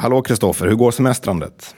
[0.00, 1.74] Hallå Kristoffer, hur går semestrandet?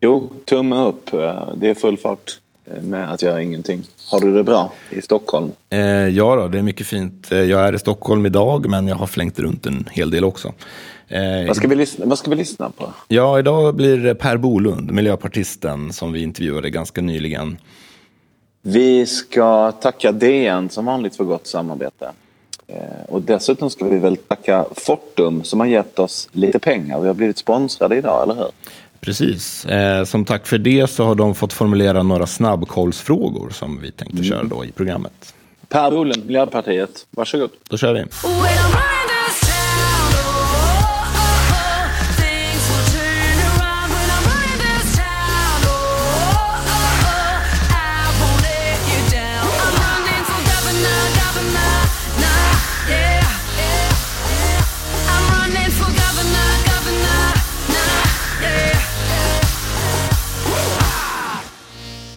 [0.00, 1.10] Jo, tumme upp.
[1.56, 2.38] Det är full fart
[2.82, 3.82] med att göra ingenting.
[4.10, 5.50] Har du det bra i Stockholm?
[5.70, 7.32] Eh, ja, då, det är mycket fint.
[7.32, 10.52] Eh, jag är i Stockholm idag, men jag har flängt runt en hel del också.
[11.08, 12.92] Eh, vad, ska vi lyssna, vad ska vi lyssna på?
[13.08, 17.58] Ja, idag blir det Per Bolund, miljöpartisten, som vi intervjuade ganska nyligen.
[18.62, 22.10] Vi ska tacka DN som vanligt för gott samarbete.
[22.68, 27.00] Eh, och dessutom ska vi väl tacka Fortum som har gett oss lite pengar.
[27.00, 28.50] Vi har blivit sponsrade idag, eller hur?
[29.00, 29.64] Precis.
[29.64, 34.16] Eh, som tack för det så har de fått formulera några snabbkollsfrågor som vi tänkte
[34.16, 34.28] mm.
[34.28, 35.34] köra då i programmet.
[35.68, 37.06] Per Bolund, Miljöpartiet.
[37.10, 37.50] Varsågod.
[37.68, 38.04] Då kör vi.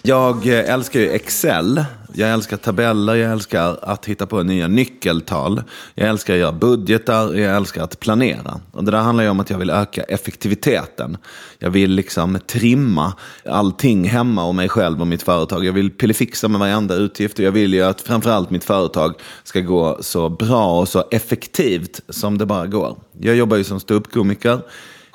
[0.01, 1.85] Jag eh, älskar ju Excel.
[2.13, 5.61] Jag älskar tabeller, jag älskar att hitta på nya nyckeltal.
[5.95, 8.59] Jag älskar att göra budgetar, jag älskar att planera.
[8.71, 11.17] Och det där handlar ju om att jag vill öka effektiviteten.
[11.59, 13.13] Jag vill liksom trimma
[13.45, 15.65] allting hemma och mig själv och mitt företag.
[15.65, 19.59] Jag vill pillefixa med varenda utgift och jag vill ju att framförallt mitt företag ska
[19.59, 22.97] gå så bra och så effektivt som det bara går.
[23.19, 24.59] Jag jobbar ju som ståuppkomiker.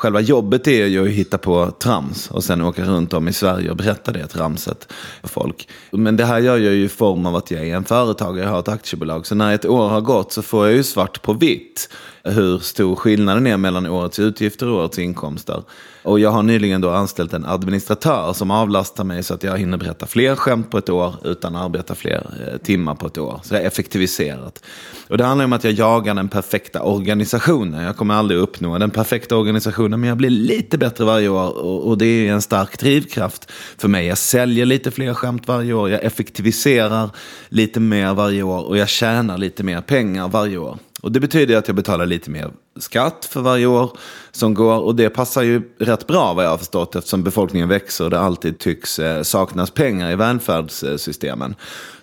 [0.04, 3.70] Själva jobbet är ju att hitta på trams och sen åka runt om i Sverige
[3.70, 5.68] och berätta det tramset för folk.
[5.90, 8.52] Men det här gör jag ju i form av att jag är en företagare, jag
[8.52, 9.26] har ett aktiebolag.
[9.26, 11.88] Så när ett år har gått så får jag ju svart på vitt
[12.24, 15.62] hur stor skillnaden är mellan årets utgifter och årets inkomster.
[16.02, 19.76] Och jag har nyligen då anställt en administratör som avlastar mig så att jag hinner
[19.76, 23.40] berätta fler skämt på ett år utan att arbeta fler eh, timmar på ett år.
[23.42, 24.64] Så det är effektiviserat.
[25.08, 27.84] Och det handlar om att jag jagar den perfekta organisationen.
[27.84, 31.98] Jag kommer aldrig uppnå den perfekta organisationen men jag blir lite bättre varje år och
[31.98, 34.06] det är en stark drivkraft för mig.
[34.06, 37.10] Jag säljer lite fler skämt varje år, jag effektiviserar
[37.48, 40.78] lite mer varje år och jag tjänar lite mer pengar varje år.
[41.04, 43.96] Och det betyder att jag betalar lite mer skatt för varje år
[44.32, 44.78] som går.
[44.78, 48.20] Och det passar ju rätt bra vad jag har förstått eftersom befolkningen växer och det
[48.20, 51.54] alltid tycks eh, saknas pengar i välfärdssystemen.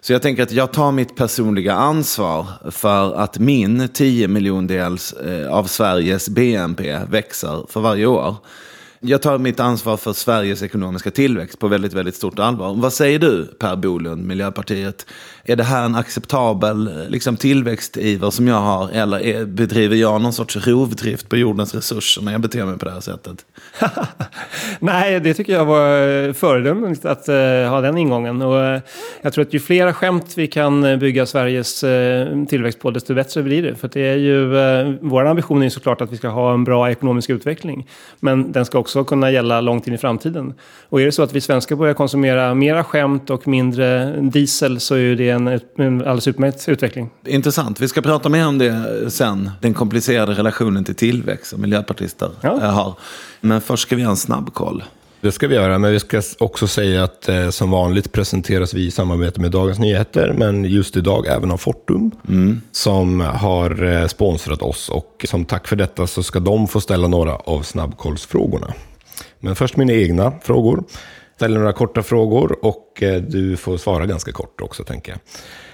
[0.02, 5.54] Så jag tänker att jag tar mitt personliga ansvar för att min 10 miljondels eh,
[5.54, 8.36] av Sveriges BNP växer för varje år.
[9.04, 12.74] Jag tar mitt ansvar för Sveriges ekonomiska tillväxt på väldigt, väldigt stort allvar.
[12.74, 15.06] Vad säger du, Per Bolund, Miljöpartiet?
[15.44, 18.90] Är det här en acceptabel liksom, tillväxtiver som jag har?
[18.90, 22.86] Eller är, bedriver jag någon sorts rovdrift på jordens resurser när jag beter mig på
[22.86, 23.46] det här sättet?
[24.80, 27.36] Nej, det tycker jag var eh, föredömligt att uh,
[27.70, 28.42] ha den ingången.
[28.42, 28.80] Och, uh,
[29.22, 33.44] jag tror att ju flera skämt vi kan bygga Sveriges uh, tillväxt på, desto bättre
[33.44, 33.76] blir det.
[33.76, 34.50] För det är ju,
[35.02, 37.88] vår ambition är såklart att vi ska ha en bra ekonomisk utveckling.
[38.20, 40.54] Men den ska också kunna gälla långt in i framtiden.
[40.90, 44.96] Och är det så att vi svenskar börjar konsumera mera skämt och mindre diesel så
[44.96, 47.10] är det en, en alldeles utmärkt utveckling.
[47.26, 47.82] Intressant.
[47.82, 49.52] Vi ska prata mer om det sen.
[49.62, 52.60] Den komplicerade relationen till tillväxt som miljöpartister ja.
[52.60, 52.96] har.
[53.42, 54.84] Men först ska vi ha en snabbkoll.
[55.22, 58.86] Det ska vi göra, men vi ska också säga att eh, som vanligt presenteras vi
[58.86, 62.62] i samarbete med Dagens Nyheter, men just idag även av Fortum, mm.
[62.72, 64.90] som har eh, sponsrat oss.
[64.90, 68.74] Och som tack för detta så ska de få ställa några av snabbkollsfrågorna.
[69.40, 70.84] Men först mina egna frågor
[71.36, 75.20] ställer några korta frågor och eh, du får svara ganska kort också, tänker jag.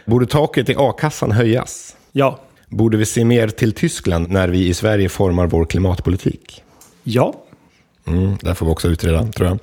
[0.06, 1.96] Borde taket i a-kassan höjas?
[2.12, 2.40] Ja.
[2.68, 6.64] Borde vi se mer till Tyskland när vi i Sverige formar vår klimatpolitik?
[7.04, 7.34] Ja.
[8.08, 9.60] Mm, där får vi också utreda, tror jag.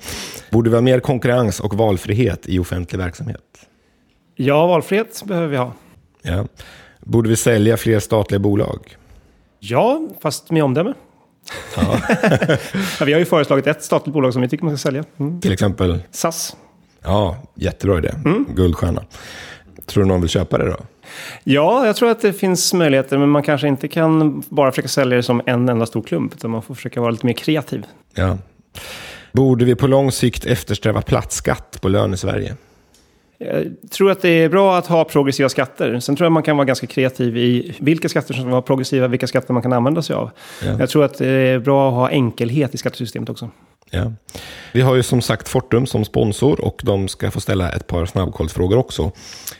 [0.49, 3.41] Borde vi ha mer konkurrens och valfrihet i offentlig verksamhet?
[4.35, 5.73] Ja, valfrihet behöver vi ha.
[6.21, 6.45] Ja.
[6.99, 8.97] Borde vi sälja fler statliga bolag?
[9.59, 10.93] Ja, fast med omdöme.
[11.75, 12.01] Ja.
[12.99, 15.03] ja, vi har ju föreslagit ett statligt bolag som vi tycker man ska sälja.
[15.17, 15.41] Mm.
[15.41, 15.99] Till exempel?
[16.11, 16.55] SAS.
[17.03, 18.11] Ja, jättebra idé.
[18.25, 18.45] Mm.
[18.55, 19.05] Guldstjärna.
[19.85, 20.77] Tror du någon vill köpa det då?
[21.43, 25.17] Ja, jag tror att det finns möjligheter, men man kanske inte kan bara försöka sälja
[25.17, 27.85] det som en enda stor klump, utan man får försöka vara lite mer kreativ.
[28.13, 28.37] Ja.
[29.31, 32.55] Borde vi på lång sikt eftersträva platt skatt på lön i Sverige?
[33.37, 35.99] Jag tror att det är bra att ha progressiva skatter.
[35.99, 39.07] Sen tror jag man kan vara ganska kreativ i vilka skatter som ska vara progressiva,
[39.07, 40.31] vilka skatter man kan använda sig av.
[40.65, 40.79] Ja.
[40.79, 43.49] Jag tror att det är bra att ha enkelhet i skattesystemet också.
[43.89, 44.11] Ja.
[44.71, 48.05] Vi har ju som sagt Fortum som sponsor och de ska få ställa ett par
[48.05, 49.11] snabbkollsfrågor också.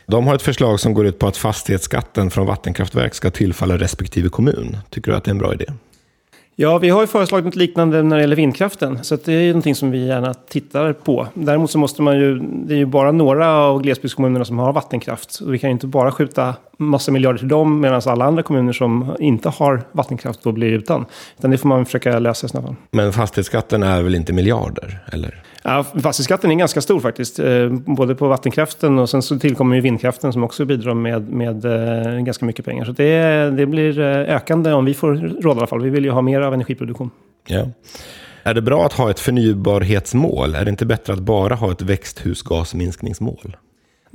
[0.06, 4.28] De har ett förslag som går ut på att fastighetsskatten från vattenkraftverk ska tillfalla respektive
[4.28, 4.76] kommun.
[4.90, 5.66] Tycker du att det är en bra idé?
[6.58, 9.04] Ja, vi har ju föreslagit något liknande när det gäller vindkraften.
[9.04, 11.26] Så det är ju någonting som vi gärna tittar på.
[11.34, 15.40] Däremot så måste man ju, det är ju bara några av glesbygdskommunerna som har vattenkraft.
[15.40, 18.72] Och vi kan ju inte bara skjuta massa miljarder till dem medan alla andra kommuner
[18.72, 21.06] som inte har vattenkraft då blir utan.
[21.38, 22.76] Utan det får man försöka lösa i sådana fall.
[22.90, 25.42] Men fastighetsskatten är väl inte miljarder, eller?
[25.62, 27.38] Ja, fastighetsskatten är ganska stor faktiskt.
[27.38, 31.64] Eh, både på vattenkraften och sen så tillkommer ju vindkraften som också bidrar med, med
[31.64, 32.84] eh, ganska mycket pengar.
[32.84, 35.82] Så det, det blir eh, ökande om vi får råda i alla fall.
[35.82, 37.10] Vi vill ju ha mer av energiproduktion.
[37.46, 37.66] Ja.
[38.42, 40.54] Är det bra att ha ett förnybarhetsmål?
[40.54, 43.56] Är det inte bättre att bara ha ett växthusgasminskningsmål?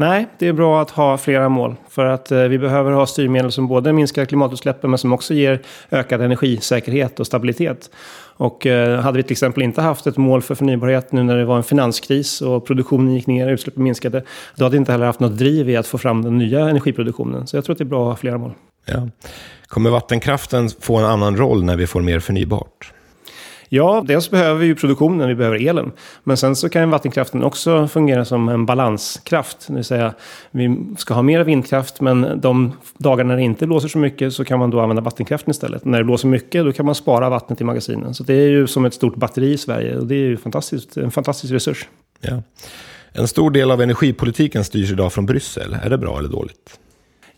[0.01, 1.75] Nej, det är bra att ha flera mål.
[1.89, 5.61] För att eh, vi behöver ha styrmedel som både minskar klimatutsläppen men som också ger
[5.91, 7.89] ökad energisäkerhet och stabilitet.
[8.37, 11.45] Och eh, hade vi till exempel inte haft ett mål för förnybarhet nu när det
[11.45, 14.23] var en finanskris och produktionen gick ner, och utsläppen minskade,
[14.55, 17.47] då hade vi inte heller haft något driv i att få fram den nya energiproduktionen.
[17.47, 18.51] Så jag tror att det är bra att ha flera mål.
[18.85, 19.09] Ja.
[19.67, 22.93] Kommer vattenkraften få en annan roll när vi får mer förnybart?
[23.73, 25.91] Ja, dels behöver vi ju produktionen, vi behöver elen.
[26.23, 29.67] Men sen så kan vattenkraften också fungera som en balanskraft.
[29.67, 30.13] Det vill säga,
[30.51, 34.45] vi ska ha mer vindkraft, men de dagar när det inte blåser så mycket så
[34.45, 35.85] kan man då använda vattenkraften istället.
[35.85, 38.13] När det blåser mycket, då kan man spara vattnet i magasinen.
[38.13, 40.97] Så det är ju som ett stort batteri i Sverige och det är ju fantastiskt,
[40.97, 41.87] en fantastisk resurs.
[42.21, 42.43] Ja.
[43.13, 45.77] En stor del av energipolitiken styrs idag från Bryssel.
[45.83, 46.79] Är det bra eller dåligt?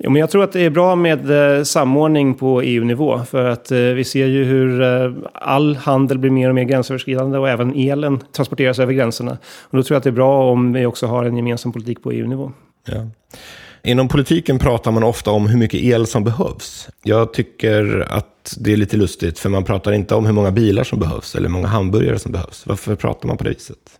[0.05, 3.21] Jo, men jag tror att det är bra med eh, samordning på EU-nivå.
[3.29, 7.37] För att eh, vi ser ju hur eh, all handel blir mer och mer gränsöverskridande
[7.37, 9.37] och även elen transporteras över gränserna.
[9.61, 12.03] Och då tror jag att det är bra om vi också har en gemensam politik
[12.03, 12.51] på EU-nivå.
[12.85, 13.07] Ja.
[13.83, 16.89] Inom politiken pratar man ofta om hur mycket el som behövs.
[17.03, 20.83] Jag tycker att det är lite lustigt, för man pratar inte om hur många bilar
[20.83, 22.63] som behövs eller hur många hamburgare som behövs.
[22.67, 23.99] Varför pratar man på det viset?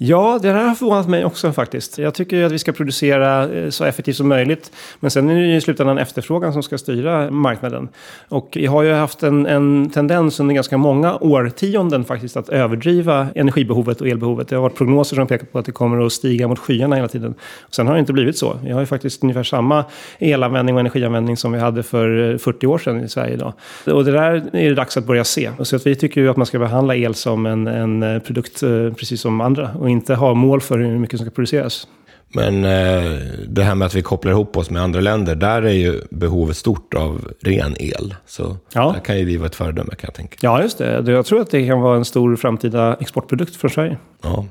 [0.00, 1.98] Ja, det har förvånat mig också faktiskt.
[1.98, 4.72] Jag tycker att vi ska producera eh, så effektivt som möjligt.
[5.00, 7.88] Men sen är det ju i slutändan efterfrågan som ska styra marknaden.
[8.28, 13.26] Och vi har ju haft en, en tendens under ganska många årtionden faktiskt att överdriva
[13.34, 14.48] energibehovet och elbehovet.
[14.48, 17.08] Det har varit prognoser som pekar på att det kommer att stiga mot skyarna hela
[17.08, 17.34] tiden.
[17.70, 18.58] Sen har det inte blivit så.
[18.64, 19.84] Vi har ju faktiskt ungefär samma
[20.18, 23.52] elanvändning och energianvändning som vi hade för eh, 40 år sedan i Sverige idag.
[23.86, 25.50] Och det där är det dags att börja se.
[25.62, 28.60] Så att vi tycker ju att man ska behandla el som en, en eh, produkt
[28.96, 31.88] precis som andra och inte ha mål för hur mycket som ska produceras.
[32.34, 35.72] Men eh, det här med att vi kopplar ihop oss med andra länder, där är
[35.72, 38.14] ju behovet stort av ren el.
[38.26, 38.92] Så ja.
[38.94, 40.36] där kan ju vi vara ett föredöme kan jag tänka.
[40.40, 41.12] Ja, just det.
[41.12, 43.96] Jag tror att det kan vara en stor framtida exportprodukt från Sverige.
[44.22, 44.46] Ja,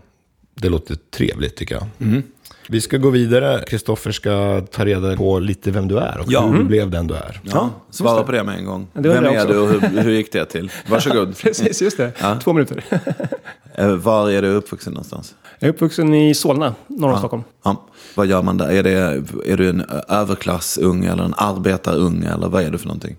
[0.55, 1.85] det låter trevligt tycker jag.
[1.99, 2.23] Mm.
[2.69, 3.63] Vi ska gå vidare.
[3.67, 6.41] Kristoffer ska ta reda på lite vem du är och ja.
[6.41, 7.39] hur du blev den du är.
[7.43, 8.87] Ja, svara på det med en gång.
[8.93, 10.71] Vem är du och hur, hur, gick det till?
[10.89, 11.37] Varsågod.
[11.41, 12.11] Precis, just det.
[12.21, 12.39] Ja.
[12.43, 12.83] Två minuter.
[13.79, 15.35] Eh, var är du uppvuxen någonstans?
[15.59, 17.17] Jag är uppvuxen i Solna, norr om ja.
[17.17, 17.43] Stockholm.
[17.63, 17.87] Ja.
[18.15, 18.71] Vad gör man där?
[18.71, 23.15] Är, det, är du en överklassung eller en arbetarunge eller vad är du för någonting?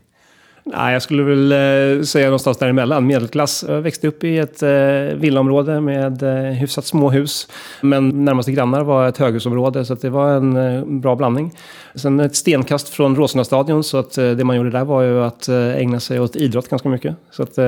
[0.72, 3.06] Nej, jag skulle väl eh, säga någonstans däremellan.
[3.06, 3.64] Medelklass.
[3.68, 4.68] Jag växte upp i ett eh,
[5.16, 7.48] villaområde med eh, hyfsat små hus.
[7.80, 11.52] Men närmaste grannar var ett höghusområde, så det var en bra blandning.
[11.94, 16.00] Sen ett stenkast från Råsunda-stadion, så att det man gjorde där var ju att ägna
[16.00, 17.16] sig åt idrott ganska mycket.
[17.30, 17.58] Så att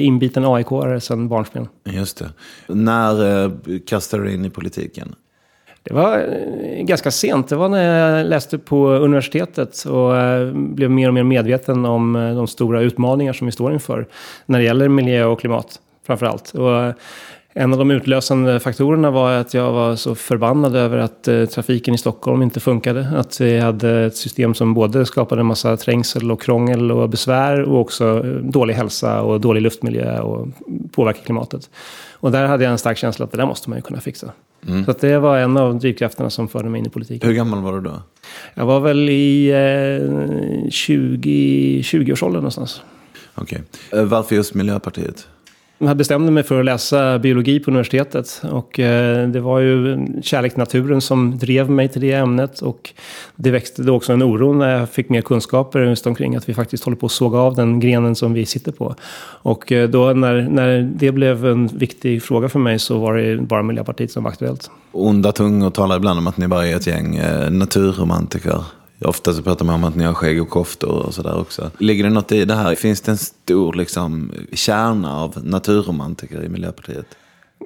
[0.00, 0.66] inbiten AIK
[1.00, 1.68] sen barnsben.
[1.84, 2.30] Just det.
[2.66, 5.14] När kastade du in i politiken?
[5.82, 7.48] Det var eh, ganska sent.
[7.48, 12.16] Det var när jag läste på universitetet och eh, blev mer och mer medveten om
[12.16, 14.06] eh, de stora utmaningar som vi står inför
[14.46, 16.54] när det gäller miljö och klimat framför allt.
[16.54, 16.94] Och
[17.54, 21.98] en av de utlösande faktorerna var att jag var så förbannad över att trafiken i
[21.98, 23.08] Stockholm inte funkade.
[23.16, 27.62] Att vi hade ett system som både skapade en massa trängsel och krångel och besvär
[27.62, 30.48] och också dålig hälsa och dålig luftmiljö och
[30.92, 31.70] påverkar klimatet.
[32.12, 34.32] Och där hade jag en stark känsla att det där måste man ju kunna fixa.
[34.68, 34.84] Mm.
[34.84, 37.28] Så det var en av drivkrafterna som förde mig in i politiken.
[37.28, 38.02] Hur gammal var du då?
[38.54, 39.50] Jag var väl i
[40.64, 42.82] eh, 20, 20-årsåldern någonstans.
[43.34, 43.62] Okej.
[43.88, 44.00] Okay.
[44.00, 45.26] Eh, varför just Miljöpartiet?
[45.82, 48.42] Jag bestämde mig för att läsa biologi på universitetet.
[48.50, 52.60] Och eh, det var ju kärlek till naturen som drev mig till det ämnet.
[52.60, 52.90] Och
[53.36, 56.54] det växte då också en oro när jag fick mer kunskaper just omkring att vi
[56.54, 58.94] faktiskt håller på att såga av den grenen som vi sitter på.
[59.42, 63.36] Och eh, då när, när det blev en viktig fråga för mig så var det
[63.42, 64.70] bara Miljöpartiet som var aktuellt.
[64.92, 68.64] Onda tungor talar ibland om att ni bara är ett gäng eh, naturromantiker.
[69.04, 71.70] Ofta så pratar man om att ni har skägg och koftor och sådär också.
[71.78, 72.74] Ligger det något i det här?
[72.74, 77.06] Finns det en stor liksom, kärna av naturromantiker i Miljöpartiet?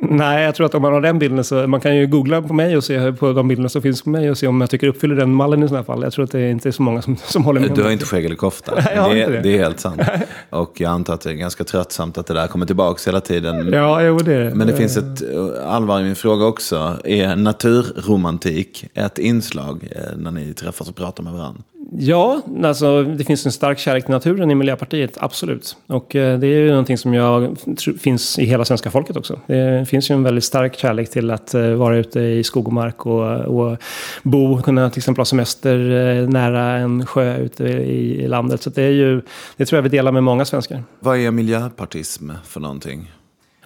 [0.01, 2.55] Nej, jag tror att om man har den bilden så man kan ju googla på
[2.55, 4.87] mig och se på de bilderna som finns på mig och se om jag tycker
[4.87, 6.03] uppfyller den mallen i sådana fall.
[6.03, 7.71] Jag tror att det inte är så många som, som håller med.
[7.75, 8.75] Du har inte skägg eller kofta.
[8.75, 9.41] Nej, jag har det, inte det.
[9.41, 10.01] det är helt sant.
[10.51, 13.73] Och jag antar att det är ganska tröttsamt att det där kommer tillbaka hela tiden.
[13.73, 15.23] Ja, jo det Men det finns ett
[15.67, 16.99] allvar i min fråga också.
[17.05, 21.63] Är naturromantik ett inslag eh, när ni träffas och pratar med varandra?
[21.91, 25.77] Ja, alltså det finns en stark kärlek till naturen i Miljöpartiet, absolut.
[25.87, 29.41] Och eh, det är ju någonting som jag tror finns i hela svenska folket också.
[29.47, 32.73] Det finns ju en väldigt stark kärlek till att eh, vara ute i skog och
[32.73, 33.79] mark och, och
[34.23, 38.63] bo, kunna till exempel ha semester eh, nära en sjö ute i, i landet.
[38.63, 39.23] Så det är ju,
[39.57, 40.83] det tror jag vi delar med många svenskar.
[41.01, 43.11] Vad är miljöpartism för någonting?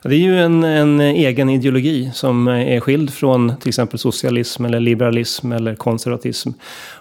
[0.03, 4.81] Det är ju en, en, egen ideologi som är skild från till exempel socialism eller
[4.81, 6.51] liberalism eller konservatism.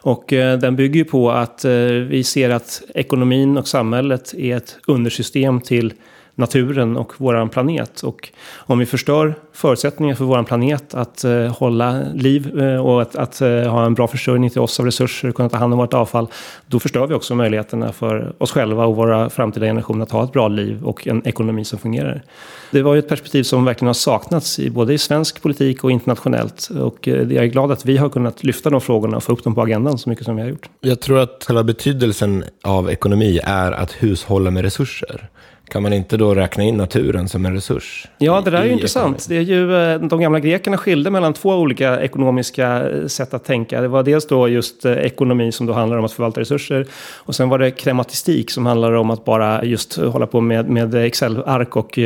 [0.01, 1.71] Och eh, den bygger ju på att eh,
[2.09, 5.93] vi ser att ekonomin och samhället är ett undersystem till
[6.38, 8.01] naturen och vår planet.
[8.01, 13.15] Och om vi förstör förutsättningar för vår planet att eh, hålla liv eh, och att,
[13.15, 15.94] att eh, ha en bra försörjning till oss av resurser, kunna ta hand om vårt
[15.94, 16.27] avfall,
[16.67, 20.32] då förstör vi också möjligheterna för oss själva och våra framtida generationer att ha ett
[20.32, 22.24] bra liv och en ekonomi som fungerar.
[22.72, 25.91] Det var ju ett perspektiv som verkligen har saknats i både i svensk politik och
[25.91, 26.70] internationellt.
[26.70, 29.44] Och eh, jag är glad att vi har kunnat lyfta de frågorna och få upp
[29.44, 30.70] dem på agendan så mycket som vi har gjort.
[30.82, 35.29] Jag tror att själva betydelsen av ekonomi är att hushålla med resurser.
[35.69, 38.07] Kan man inte då räkna in naturen som en resurs?
[38.17, 39.25] Ja, det där är ju intressant.
[39.29, 43.43] Det är ju, eh, de gamla grekerna skilde mellan två olika ekonomiska eh, sätt att
[43.43, 43.81] tänka.
[43.81, 46.86] Det var dels då just eh, ekonomi som då handlar om att förvalta resurser.
[47.15, 50.95] Och sen var det krematistik som handlar om att bara just hålla på med, med
[50.95, 52.00] Excel-ark och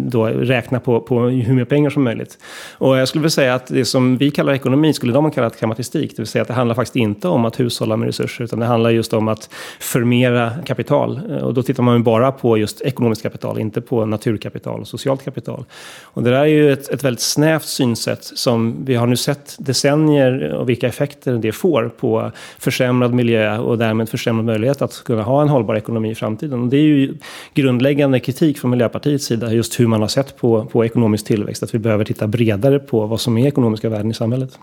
[0.00, 2.38] då räkna på, på hur mycket pengar som möjligt.
[2.78, 5.60] Och jag skulle vilja säga att det som vi kallar ekonomi skulle de ha kallat
[5.60, 6.10] krematistik.
[6.10, 8.66] Det vill säga att det handlar faktiskt inte om att hushålla med resurser utan det
[8.66, 11.20] handlar just om att förmera kapital.
[11.42, 15.24] Och då tittar man bara på just ekonomi ekonomiskt kapital, inte på naturkapital och socialt
[15.24, 15.64] kapital.
[16.04, 19.56] Och det där är ju ett, ett väldigt snävt synsätt som vi har nu sett
[19.58, 25.22] decennier och vilka effekter det får på försämrad miljö och därmed försämrad möjlighet att kunna
[25.22, 26.62] ha en hållbar ekonomi i framtiden.
[26.62, 27.14] Och det är ju
[27.54, 31.74] grundläggande kritik från Miljöpartiets sida, just hur man har sett på, på ekonomisk tillväxt, att
[31.74, 34.58] vi behöver titta bredare på vad som är ekonomiska värden i samhället.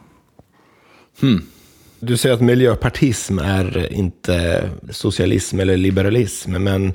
[1.22, 1.42] Hmm.
[2.00, 6.94] Du säger att miljöpartism är inte socialism eller liberalism, men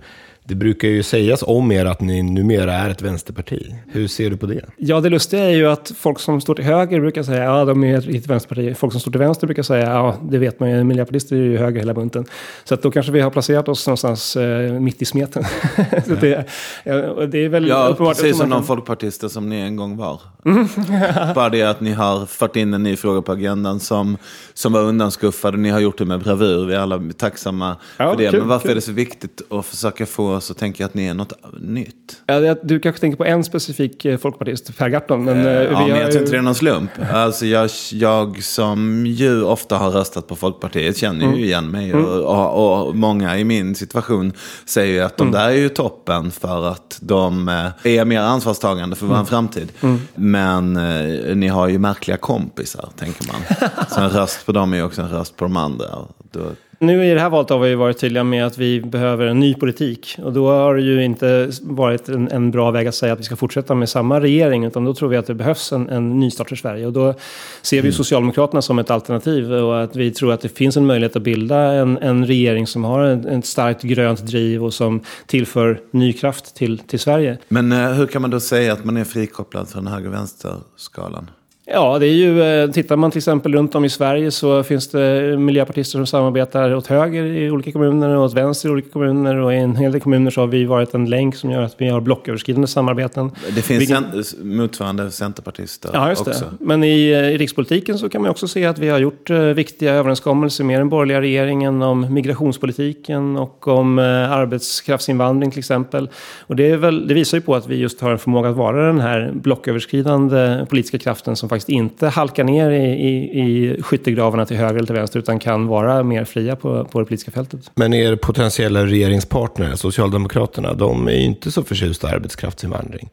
[0.49, 3.75] det brukar ju sägas om er att ni numera är ett vänsterparti.
[3.93, 4.65] Hur ser du på det?
[4.77, 7.85] Ja, det lustiga är ju att folk som står till höger brukar säga ja, de
[7.85, 8.77] är ett vänsterparti.
[8.77, 11.59] Folk som står till vänster brukar säga ja, det vet man ju, miljöpartister är ju
[11.59, 12.27] höger hela bunten.
[12.65, 15.45] Så att då kanske vi har placerat oss någonstans eh, mitt i smeten.
[16.07, 16.45] så det,
[16.85, 16.95] ja,
[17.27, 18.17] det är väl ja, uppenbart.
[18.17, 20.21] precis som de folkpartister som ni en gång var.
[21.35, 24.17] Bara det att ni har fört in en ny fråga på agendan som,
[24.55, 25.59] som var undanskuffad.
[25.59, 26.67] Ni har gjort det med bravur.
[26.67, 28.31] Vi är alla tacksamma ja, för det.
[28.31, 28.71] Kul, Men varför kul.
[28.71, 32.23] är det så viktigt att försöka få så tänker jag att ni är något nytt.
[32.27, 35.25] Ja, du kanske tänker på en specifik eh, folkpartist, Per Gahrton.
[35.25, 36.91] Men, uh, ja, men jag tror inte det är någon slump.
[37.13, 41.39] Alltså jag, jag som ju ofta har röstat på Folkpartiet känner ju mm.
[41.39, 41.91] igen mig.
[41.91, 42.05] Mm.
[42.05, 44.33] Och, och, och, många i min situation
[44.67, 45.41] säger ju att de mm.
[45.41, 47.49] där är ju toppen för att de
[47.83, 49.27] är mer ansvarstagande för vår mm.
[49.27, 49.73] framtid.
[49.81, 50.01] Mm.
[50.15, 53.71] Men eh, ni har ju märkliga kompisar, tänker man.
[53.89, 55.87] Så en röst på dem är ju också en röst på de andra.
[56.31, 56.41] Då
[56.79, 59.55] nu i det här valet har vi varit tydliga med att vi behöver en ny
[59.55, 60.17] politik.
[60.23, 63.23] Och då har det ju inte varit en, en, bra väg att säga att vi
[63.23, 64.65] ska fortsätta med samma regering.
[64.65, 66.87] Utan då tror vi att det behövs en, en nystart för Sverige.
[66.87, 67.15] Och då
[67.63, 67.93] ser vi mm.
[67.93, 69.53] Socialdemokraterna som ett alternativ.
[69.53, 72.85] Och att vi tror att det finns en möjlighet att bilda en, en regering som
[72.85, 73.05] har
[73.37, 77.39] ett starkt grönt driv och som tillför ny kraft till, till Sverige.
[77.49, 81.31] Men eh, hur kan man då säga att man är frikopplad från höger-vänster-skalan?
[81.71, 84.89] Ja, det är ju, eh, tittar man till exempel runt om i Sverige så finns
[84.89, 89.37] det miljöpartister som samarbetar åt höger i olika kommuner och åt vänster i olika kommuner.
[89.37, 91.75] Och i en hel del kommuner så har vi varit en länk som gör att
[91.79, 93.31] vi har blocköverskridande samarbeten.
[93.55, 94.05] Det finns Vilken...
[94.43, 96.45] motsvarande centerpartister ja, just också.
[96.45, 96.65] Det.
[96.65, 99.39] Men i, eh, i rikspolitiken så kan man också se att vi har gjort uh,
[99.39, 106.09] viktiga överenskommelser med den borgerliga regeringen om migrationspolitiken och om arbetskraftsinvandring till exempel.
[106.41, 108.87] Och det, väl, det visar ju på att vi just har en förmåga att vara
[108.87, 114.47] den här blocköverskridande politiska kraften som faktiskt faktiskt inte halkar ner i, i, i skyttegravarna
[114.47, 117.71] till höger eller till vänster utan kan vara mer fria på, på det politiska fältet.
[117.75, 123.11] Men er potentiella regeringspartner, Socialdemokraterna, de är ju inte så förtjusta i arbetskraftsinvandring.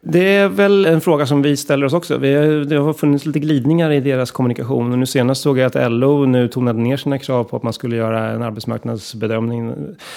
[0.00, 2.16] Det är väl en fråga som vi ställer oss också.
[2.18, 4.92] Vi, det har funnits lite glidningar i deras kommunikation.
[4.92, 7.72] Och nu senast såg jag att LO nu tonade ner sina krav på att man
[7.72, 9.74] skulle göra en arbetsmarknadsbedömning.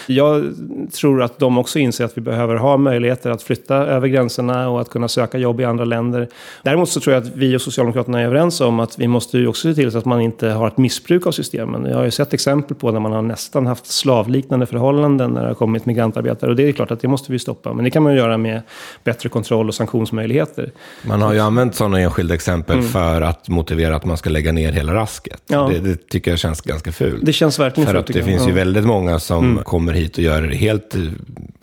[0.07, 0.43] Jag
[0.93, 4.81] tror att de också inser att vi behöver ha möjligheter att flytta över gränserna och
[4.81, 6.27] att kunna söka jobb i andra länder.
[6.63, 9.47] Däremot så tror jag att vi och Socialdemokraterna är överens om att vi måste ju
[9.47, 11.85] också se till så att man inte har ett missbruk av systemen.
[11.85, 15.47] Jag har ju sett exempel på när man har nästan haft slavliknande förhållanden när det
[15.47, 16.49] har kommit migrantarbetare.
[16.49, 17.73] Och det är klart att det måste vi stoppa.
[17.73, 18.61] Men det kan man ju göra med
[19.03, 20.71] bättre kontroll kontroll och sanktionsmöjligheter.
[21.03, 24.71] Man har ju använt sådana enskilda exempel för att motivera att man ska lägga ner
[24.71, 25.41] hela rasket.
[25.47, 25.69] Ja.
[25.73, 27.25] Det, det tycker jag känns ganska fult.
[27.25, 28.45] Det känns verkligen För att det finns jag.
[28.45, 28.55] ju Ja.
[28.55, 31.01] väldigt många som kommer hit och gör helt eh,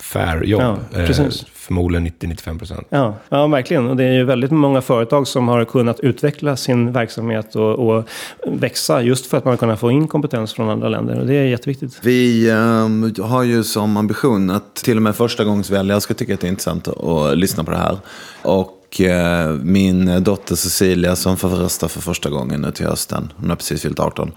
[0.00, 0.62] fair jobb.
[0.62, 1.46] Ja, Eh, precis.
[1.54, 2.86] förmodligen 90-95 procent.
[2.90, 3.86] Ja, ja, verkligen.
[3.88, 8.04] Och det är ju väldigt många företag som har kunnat utveckla sin verksamhet och, och
[8.46, 11.20] växa just för att man har kunnat få in kompetens från andra länder.
[11.20, 11.98] Och det är jätteviktigt.
[12.02, 16.46] Vi ehm, har ju som ambition att till och med förstagångsväljare ska tycka att det
[16.46, 17.87] är intressant att, att lyssna på det här.
[18.42, 23.48] Och eh, min dotter Cecilia som får rösta för första gången nu till hösten, hon
[23.48, 24.32] har precis fyllt 18.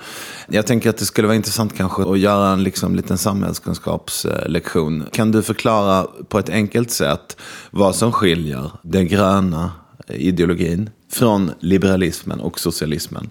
[0.48, 5.06] Jag tänker att det skulle vara intressant kanske att göra en liksom, liten samhällskunskapslektion.
[5.12, 7.38] Kan du förklara på ett enkelt sätt
[7.72, 9.72] vad som skiljer den gröna
[10.08, 13.30] ideologin från liberalismen och socialismen?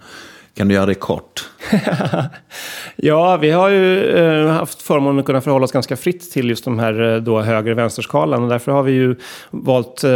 [0.55, 1.49] Kan du göra det kort?
[3.03, 6.65] Ja, vi har ju eh, haft förmånen att kunna förhålla oss ganska fritt till just
[6.65, 8.43] de här eh, då höger vänsterskalan.
[8.43, 9.17] Och därför har vi ju
[9.51, 10.11] valt eh,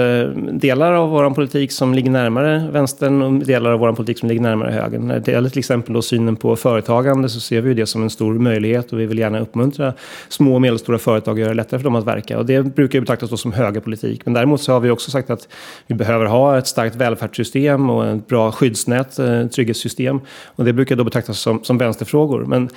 [0.53, 4.43] delar av vår politik som ligger närmare vänstern och delar av vår politik som ligger
[4.43, 5.09] närmare högern.
[5.09, 8.03] När det gäller till exempel då synen på företagande så ser vi ju det som
[8.03, 9.93] en stor möjlighet och vi vill gärna uppmuntra
[10.29, 12.38] små och medelstora företag och göra det lättare för dem att verka.
[12.38, 14.26] Och det brukar ju betraktas då som högerpolitik.
[14.26, 15.49] Men däremot så har vi också sagt att
[15.87, 19.17] vi behöver ha ett starkt välfärdssystem och ett bra skyddsnät,
[19.53, 20.21] trygghetssystem.
[20.45, 22.45] Och det brukar då betraktas som, som vänsterfrågor.
[22.45, 22.69] Men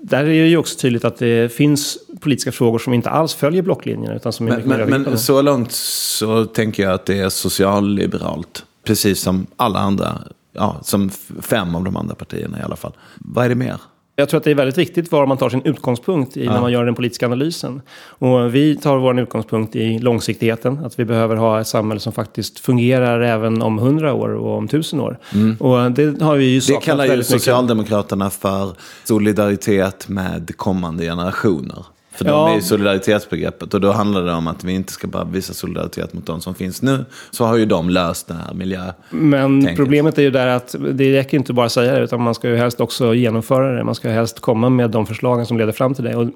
[0.00, 3.62] där är det ju också tydligt att det finns politiska frågor som inte alls följer
[3.62, 7.28] blocklinjerna utan som är Men, men, men så långt så tänker jag att det är
[7.28, 8.64] socialliberalt.
[8.84, 10.18] Precis som alla andra,
[10.52, 11.10] ja, som
[11.40, 12.92] fem av de andra partierna i alla fall.
[13.14, 13.76] Vad är det mer?
[14.18, 16.72] Jag tror att det är väldigt viktigt var man tar sin utgångspunkt i när man
[16.72, 17.82] gör den politiska analysen.
[18.08, 20.84] Och vi tar vår utgångspunkt i långsiktigheten.
[20.84, 24.68] Att vi behöver ha ett samhälle som faktiskt fungerar även om hundra år och om
[24.68, 25.18] tusen år.
[25.58, 26.80] Och det har vi ju Mm.
[26.80, 27.26] Det kallar ju mycket.
[27.26, 28.72] Socialdemokraterna för
[29.04, 31.84] solidaritet med kommande generationer.
[32.16, 32.50] För de Ja.
[32.50, 36.12] är ju solidaritetsbegreppet och då handlar det om att vi inte ska bara visa solidaritet
[36.14, 37.04] mot de som finns nu.
[37.30, 38.80] Så har ju de löst det här miljö...
[39.10, 39.76] Men tänket.
[39.76, 42.48] problemet är ju där att det räcker inte bara att säga det, utan man ska
[42.48, 43.84] ju helst också genomföra det.
[43.84, 46.16] Man ska helst komma med de förslagen som leder fram till det.
[46.16, 46.26] Och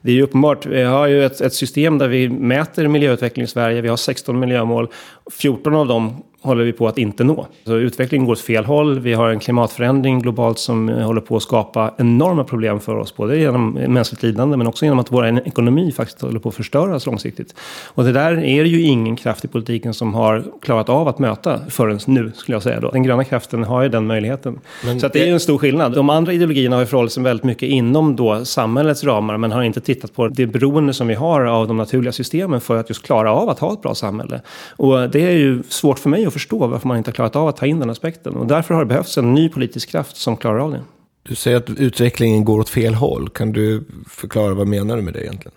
[0.00, 3.48] det är ju uppenbart, vi har ju ett, ett system där vi mäter miljöutveckling i
[3.48, 3.80] Sverige.
[3.80, 4.88] Vi har 16 miljömål.
[5.30, 7.46] 14 av dem håller vi på att inte nå.
[7.64, 8.98] Så utvecklingen går åt fel håll.
[8.98, 13.16] Vi har en klimatförändring globalt som eh, håller på att skapa enorma problem för oss.
[13.16, 17.06] Både genom mänskligt lidande men också genom att vår ekonomi faktiskt håller på att förstöras
[17.06, 17.54] långsiktigt.
[17.86, 21.60] Och det där är ju ingen kraft i politiken som har klarat av att möta
[21.68, 22.90] förrän nu skulle jag säga då.
[22.90, 24.60] Den gröna kraften har ju den möjligheten.
[25.00, 25.94] så att det är ju en stor skillnad.
[25.94, 29.62] De andra ideologierna har ju förhållit sig väldigt mycket inom då samhällets ramar men har
[29.62, 33.02] inte tittat på det beroende som vi har av de naturliga systemen för att just
[33.02, 34.40] klara av att ha ett bra samhälle.
[34.76, 37.48] Och det är ju svårt för mig att förstå varför man inte har klarat av
[37.48, 38.36] att ta in den aspekten.
[38.36, 40.80] Och därför har det behövts en ny politisk kraft som klarar av det.
[41.22, 43.28] Du säger att utvecklingen går åt fel håll.
[43.28, 45.52] Kan du förklara vad menar du med det egentligen?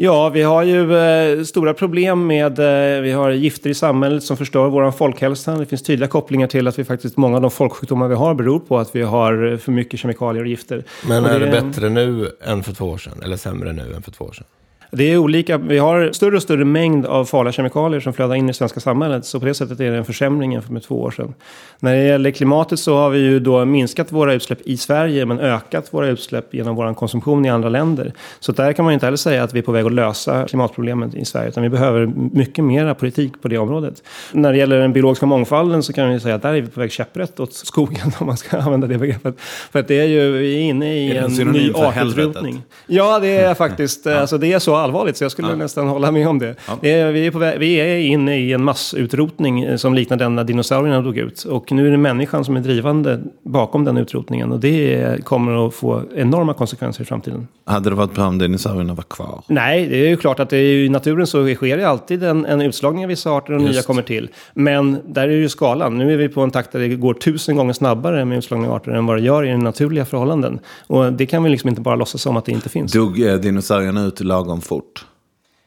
[0.00, 4.36] Ja, vi har ju eh, stora problem med, eh, vi har gifter i samhället som
[4.36, 5.56] förstör vår folkhälsa.
[5.56, 8.60] Det finns tydliga kopplingar till att vi faktiskt, många av de folksjukdomar vi har beror
[8.60, 10.84] på att vi har för mycket kemikalier och gifter.
[11.08, 13.22] Men Och är det bättre nu än för två år sedan?
[13.24, 14.46] Eller sämre nu än för två år sedan?
[14.90, 15.58] Det är olika.
[15.58, 18.80] Vi har större och större mängd av farliga kemikalier som flödar in i det svenska
[18.80, 19.24] samhället.
[19.24, 21.34] Så på det sättet är det en försämring jämfört med två år sedan.
[21.80, 25.40] När det gäller klimatet så har vi ju då minskat våra utsläpp i Sverige men
[25.40, 28.12] ökat våra utsläpp genom vår konsumtion i andra länder.
[28.40, 30.46] Så där kan man ju inte heller säga att vi är på väg att lösa
[30.48, 31.48] klimatproblemet i Sverige.
[31.48, 34.02] Utan vi behöver mycket mera politik på det området.
[34.32, 36.80] När det gäller den biologiska mångfalden så kan vi säga att där är vi på
[36.80, 39.40] väg käpprätt åt skogen om man ska använda det begreppet.
[39.40, 42.62] För att det är ju, vi är inne i Är en ny artutrotning.
[42.86, 46.28] Ja, det är faktiskt, alltså det är så allvarligt så jag skulle nästan hålla med
[46.28, 46.54] om det.
[46.80, 50.34] det är, vi, är väg, vi är inne i en massutrotning eh, som liknar den
[50.34, 51.42] när dinosaurierna dog ut.
[51.42, 54.52] Och nu är det människan som är drivande bakom den utrotningen.
[54.52, 57.48] Och det kommer att få enorma konsekvenser i framtiden.
[57.64, 59.42] Hade det varit bra om dinosaurierna var kvar?
[59.46, 63.04] Nej, det är ju klart att i naturen så sker det alltid en, en utslagning
[63.04, 63.86] av vissa arter och nya Just.
[63.86, 64.28] kommer till.
[64.54, 65.98] Men där är ju skalan.
[65.98, 68.76] Nu är vi på en takt där det går tusen gånger snabbare med utslagning av
[68.76, 70.58] arter än vad det gör i naturliga förhållanden.
[70.86, 72.92] Och det kan vi liksom inte bara låtsas som att det inte finns.
[72.92, 75.04] Dog eh, dinosaurierna ut lagom fort?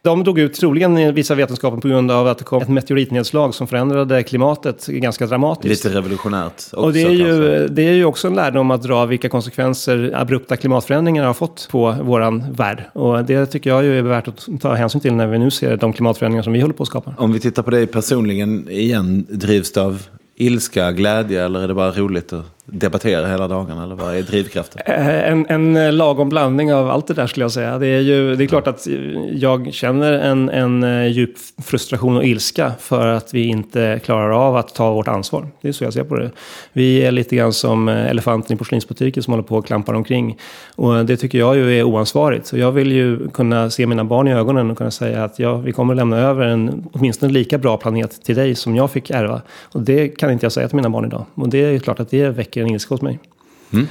[0.04, 3.56] De dog ut troligen i vissa vetenskaper på grund av att det kom ett meteoritnedslag
[3.56, 5.86] som förändrade klimatet ganska dramatiskt.
[5.86, 7.26] Lite revolutionärt också och det är, kanske.
[7.26, 11.68] ju, det är ju också en lärdom att dra vilka konsekvenser abrupta klimatförändringar har fått
[11.72, 12.84] på våran värld.
[12.94, 15.78] Och det tycker jag ju är värt att ta hänsyn till när vi nu ser
[15.78, 17.14] de klimatförändringar som vi håller på att skapa.
[17.18, 21.74] Om vi tittar på dig personligen igen, drivs du av ilska, glädje eller är det
[21.74, 22.34] bara roligt?
[22.34, 22.44] Och...
[22.66, 23.84] debattera hela dagarna?
[23.84, 24.82] Eller vad är drivkraften?
[24.86, 27.78] Eh, En, en lagom blandning av allt det där skulle jag säga.
[27.78, 28.88] Det är ju det är klart att
[29.32, 34.56] jag känner en, en eh, djup frustration och ilska för att vi inte klarar av
[34.56, 35.48] att ta vårt ansvar.
[35.62, 36.32] Det är så jag ser på det.
[36.74, 40.38] Vi är lite grann som eh, elefanten i porslinsbutiken som håller på och klampar omkring.
[40.76, 42.46] Och det tycker jag ju är oansvarigt.
[42.48, 45.58] Så jag vill ju kunna se mina barn i ögonen och kunna säga att ja,
[45.58, 49.42] vi kommer lämna över en åtminstone lika bra planet till dig som jag fick ärva.
[49.74, 51.26] Och det kan inte jag säga till mina barn idag.
[51.36, 53.20] Och det är klart att det väcker en ilska hos mig.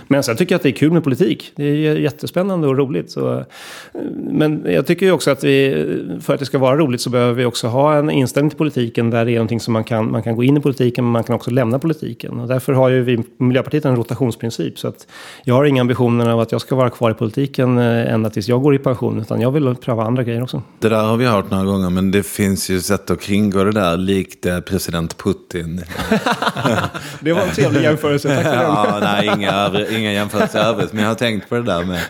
[0.07, 1.53] Men sen tycker jag att det är kul med politik.
[1.57, 3.11] Det är jättespännande och roligt.
[3.11, 3.45] Så, eh,
[4.31, 5.87] men jag tycker ju också att vi,
[6.21, 9.11] för att det ska vara roligt så behöver vi också ha en inställning till politiken
[9.11, 11.25] där det är någonting som man kan, man kan gå in i politiken men man
[11.25, 12.41] kan också lämna politiken.
[12.41, 14.79] Och därför har ju vi Miljöpartiet en rotationsprincip.
[14.79, 15.07] Så att
[15.45, 18.49] jag har inga ambitioner av att jag ska vara kvar i politiken eh, ända tills
[18.49, 19.21] jag går i pension.
[19.21, 20.63] Utan jag vill pröva andra grejer också.
[20.79, 23.73] Det där har vi hört några gånger, men det finns ju sätt att kringgå det
[23.73, 25.83] där, likt eh, president Putin.
[27.21, 28.29] Det var en trevlig jämförelse.
[28.29, 28.61] Tack för den.
[28.63, 31.85] ja, nej, inga, övri- inga jämförelser i övrigt, men jag har tänkt på det där
[31.85, 32.01] med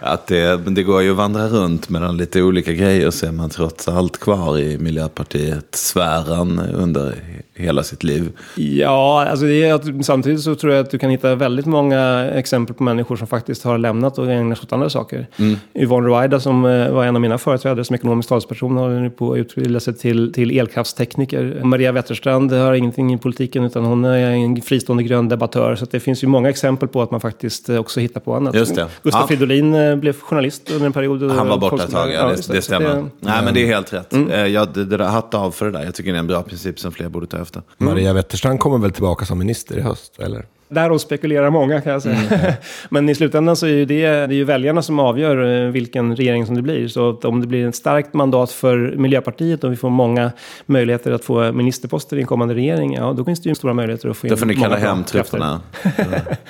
[0.00, 3.50] att det, det går ju att vandra runt mellan lite olika grejer, så är man
[3.50, 7.14] trots allt kvar i Miljöpartiet-sfären under
[7.60, 8.32] hela sitt liv.
[8.56, 12.30] Ja, alltså det är att, samtidigt så tror jag att du kan hitta väldigt många
[12.30, 15.26] exempel på människor som faktiskt har lämnat och ägnat sig åt andra saker.
[15.74, 19.32] Yvonne Ruwaida som eh, var en av mina företrädare som ekonomisk talesperson håller nu på
[19.32, 21.60] att utbilda sig till, till elkraftstekniker.
[21.64, 25.76] Maria Wetterstrand har ingenting i politiken utan hon är en fristående grön debattör.
[25.76, 28.54] Så det finns ju många exempel på att man faktiskt eh, också hittar på annat.
[28.54, 28.86] Just det.
[29.02, 29.26] Gustaf Ja.
[29.26, 31.30] Fridolin eh, blev journalist under en period.
[31.30, 32.88] Han var borta ett tag, ja, det, det stämmer.
[32.94, 34.12] det- Nej, men det är helt rätt.
[34.12, 35.84] Eh, Ja, det, det hatt av för det där.
[35.84, 37.49] Jag tycker det är en bra princip som fler borde ta efter.
[37.78, 40.46] Maria Wetterstrand kommer väl tillbaka som minister i höst, eller?
[40.72, 42.54] Därom spekulerar många kan jag säga.
[42.88, 46.16] Men i slutändan så är ju det, det är ju väljarna som avgör eh, vilken
[46.16, 46.88] regering som det blir.
[46.88, 50.32] Så om det blir ett starkt mandat för Miljöpartiet och vi får många
[50.66, 54.08] möjligheter att få ministerposter i en kommande regering, ja då finns det ju stora möjligheter
[54.08, 55.60] att få in Då får ni kalla hem trupperna.
[55.82, 56.02] Då-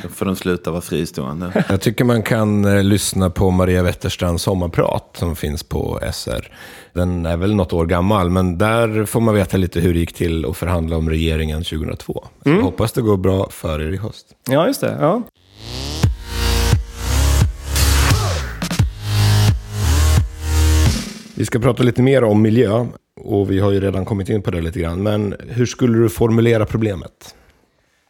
[0.03, 1.65] Då får de sluta vara fristående.
[1.69, 6.53] Jag tycker man kan eh, lyssna på Maria Wetterstrands sommarprat som finns på SR.
[6.93, 10.13] Den är väl något år gammal, men där får man veta lite hur det gick
[10.13, 12.25] till att förhandla om regeringen 2002.
[12.43, 14.27] Så jag hoppas det går bra för er i höst.
[14.49, 14.97] Ja, just det.
[15.01, 15.23] Ja.
[21.35, 22.87] Vi ska prata lite mer om miljö
[23.21, 25.03] och vi har ju redan kommit in på det lite grann.
[25.03, 27.35] Men hur skulle du formulera problemet?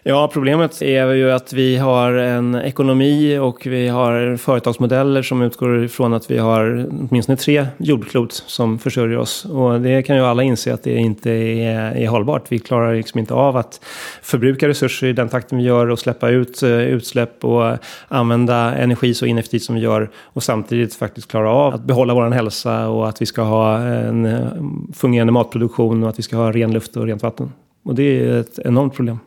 [0.03, 5.85] Ja, problemet är ju att vi har en ekonomi och vi har företagsmodeller som utgår
[5.85, 9.45] ifrån att vi har åtminstone tre jordklot som försörjer oss.
[9.45, 12.53] Och det kan ju alla inse att det inte är, är hållbart.
[12.53, 13.81] Vi klarar liksom inte av att
[14.23, 17.77] förbruka resurser i den takten vi gör och släppa ut uh, utsläpp och
[18.09, 22.31] använda energi så ineffektivt som vi gör och samtidigt faktiskt klara av att behålla vår
[22.31, 24.47] hälsa och att vi ska ha en eh,
[24.95, 27.53] fungerande matproduktion och att vi ska ha ren luft och rent vatten.
[27.85, 29.19] Och det är ett enormt problem.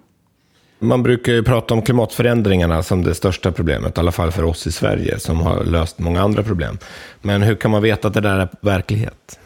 [0.83, 4.67] Man brukar ju prata om klimatförändringarna som det största problemet, i alla fall för oss
[4.67, 6.77] i Sverige som har löst många andra problem.
[7.21, 9.39] Men hur kan man veta att det där är verklighet?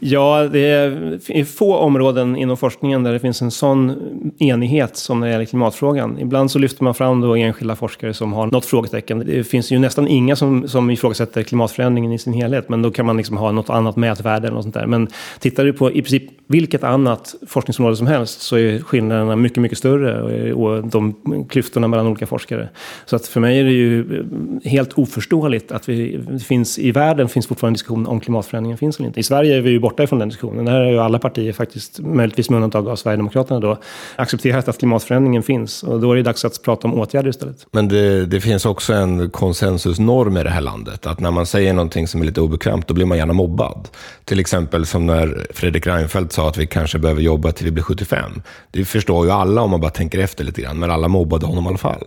[0.00, 3.92] Ja, det är få områden inom forskningen där det finns en sån
[4.38, 6.18] enighet som när det gäller klimatfrågan.
[6.18, 9.18] Ibland så lyfter man fram då enskilda forskare som har något frågetecken.
[9.26, 13.06] Det finns ju nästan inga som, som ifrågasätter klimatförändringen i sin helhet, men då kan
[13.06, 14.86] man liksom ha något annat mätvärde eller något sånt där.
[14.86, 15.08] Men
[15.40, 19.78] tittar du på i princip vilket annat forskningsområde som helst så är skillnaderna mycket, mycket
[19.78, 21.14] större och, och de
[21.48, 22.68] klyftorna mellan olika forskare.
[23.06, 24.24] Så att för mig är det ju
[24.64, 28.98] helt oförståeligt att vi, det finns, i världen finns fortfarande en diskussion om klimatförändringen finns
[28.98, 29.20] eller inte.
[29.20, 30.64] I Sverige är vi ju borta ifrån den diskussionen.
[30.64, 33.78] Där har ju alla partier faktiskt, möjligtvis med undantag av Sverigedemokraterna då,
[34.16, 35.82] accepterat att klimatförändringen finns.
[35.82, 37.66] Och då är det dags att prata om åtgärder istället.
[37.72, 41.06] Men det, det finns också en konsensusnorm i det här landet.
[41.06, 43.88] Att när man säger någonting som är lite obekvämt, då blir man gärna mobbad.
[44.24, 47.84] Till exempel som när Fredrik Reinfeldt sa att vi kanske behöver jobba till vi blir
[47.84, 48.42] 75.
[48.70, 51.64] Det förstår ju alla om man bara tänker efter lite grann, men alla mobbade honom
[51.64, 52.04] i alla fall.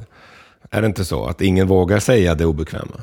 [0.69, 3.01] Är det inte så att ingen vågar säga det obekväma?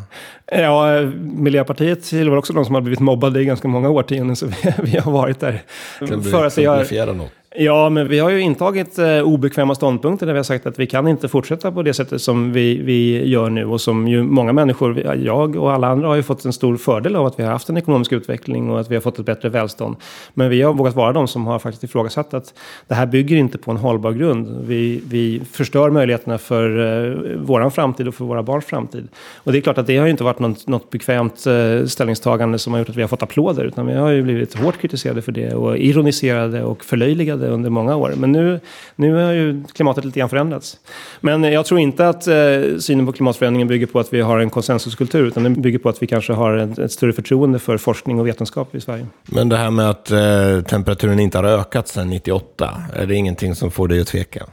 [0.52, 4.54] Ja, Miljöpartiet tillhör också de som har blivit mobbade i ganska många årtionden, så vi,
[4.82, 5.62] vi har varit där.
[5.98, 7.32] För att exemplifiera något?
[7.56, 10.86] Ja, men vi har ju intagit eh, obekväma ståndpunkter där vi har sagt att vi
[10.86, 14.52] kan inte fortsätta på det sättet som vi, vi gör nu och som ju många
[14.52, 17.52] människor, jag och alla andra har ju fått en stor fördel av att vi har
[17.52, 19.96] haft en ekonomisk utveckling och att vi har fått ett bättre välstånd.
[20.34, 22.54] Men vi har vågat vara de som har faktiskt ifrågasatt att
[22.86, 24.64] det här bygger inte på en hållbar grund.
[24.66, 29.08] Vi, vi förstör möjligheterna för eh, våran framtid och för våra barns framtid.
[29.36, 32.58] Och det är klart att det har ju inte varit något, något bekvämt eh, ställningstagande
[32.58, 35.22] som har gjort att vi har fått applåder, utan vi har ju blivit hårt kritiserade
[35.22, 38.12] för det och ironiserade och förlöjligade under många år.
[38.16, 38.60] Men nu,
[38.96, 40.78] nu har ju klimatet lite grann förändrats.
[41.20, 42.34] Men jag tror inte att eh,
[42.78, 46.02] synen på klimatförändringen bygger på att vi har en konsensuskultur, utan den bygger på att
[46.02, 49.06] vi kanske har ett, ett större förtroende för forskning och vetenskap i Sverige.
[49.22, 53.54] Men det här med att eh, temperaturen inte har ökat sedan 98, är det ingenting
[53.54, 54.46] som får dig att tveka?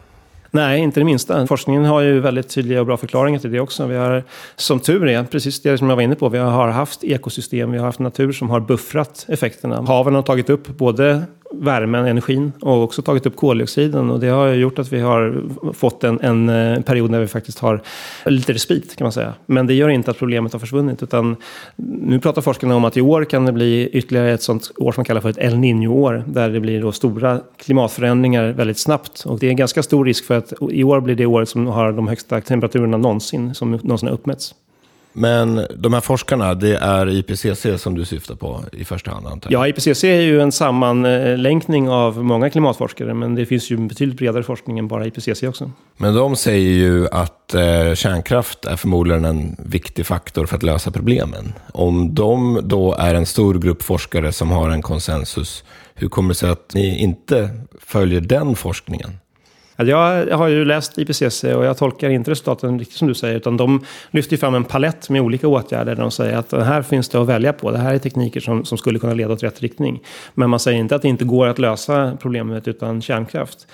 [0.53, 1.47] Nej, inte det minsta.
[1.47, 3.85] Forskningen har ju väldigt tydliga och bra förklaringar till det också.
[3.85, 4.23] Vi har,
[4.55, 7.77] som tur är, precis det som jag var inne på, vi har haft ekosystem, vi
[7.77, 9.81] har haft natur som har buffrat effekterna.
[9.81, 11.23] Haven har tagit upp både
[11.53, 14.09] värmen, energin och också tagit upp koldioxiden.
[14.09, 17.59] Och det har gjort att vi har fått en, en eh, period när vi faktiskt
[17.59, 17.81] har
[18.25, 19.33] lite respit kan man säga.
[19.45, 21.03] Men det gör inte att problemet har försvunnit.
[21.03, 21.35] Utan
[21.75, 25.01] nu pratar forskarna om att i år kan det bli ytterligare ett sånt år som
[25.01, 26.23] man kallar för ett El Niño-år.
[26.27, 29.23] Där det blir då stora klimatförändringar väldigt snabbt.
[29.25, 31.67] Och det är en ganska stor risk för att i år blir det året som
[31.67, 34.55] har de högsta temperaturerna någonsin som någonsin har uppmätts.
[35.13, 39.51] Men de här forskarna, det är IPCC som du syftar på i första hand antar
[39.51, 39.61] jag?
[39.61, 43.13] Ja, IPCC är ju en sammanlänkning av många klimatforskare.
[43.13, 45.71] Men det finns ju betydligt bredare forskning än bara IPCC också.
[45.97, 50.91] Men de säger ju att eh, kärnkraft är förmodligen en viktig faktor för att lösa
[50.91, 51.53] problemen.
[51.73, 55.63] Om de då är en stor grupp forskare som har en konsensus,
[55.95, 59.20] hur kommer det sig att ni inte följer den forskningen?
[59.87, 63.35] Jag har ju läst IPCC och jag tolkar inte resultaten riktigt som du säger.
[63.35, 65.95] Utan de lyfter fram en palett med olika åtgärder.
[65.95, 67.71] Där de säger att här finns det att välja på.
[67.71, 69.99] Det här är tekniker som, som skulle kunna leda åt rätt riktning.
[70.33, 73.67] Men man säger inte att det inte går att lösa problemet utan kärnkraft.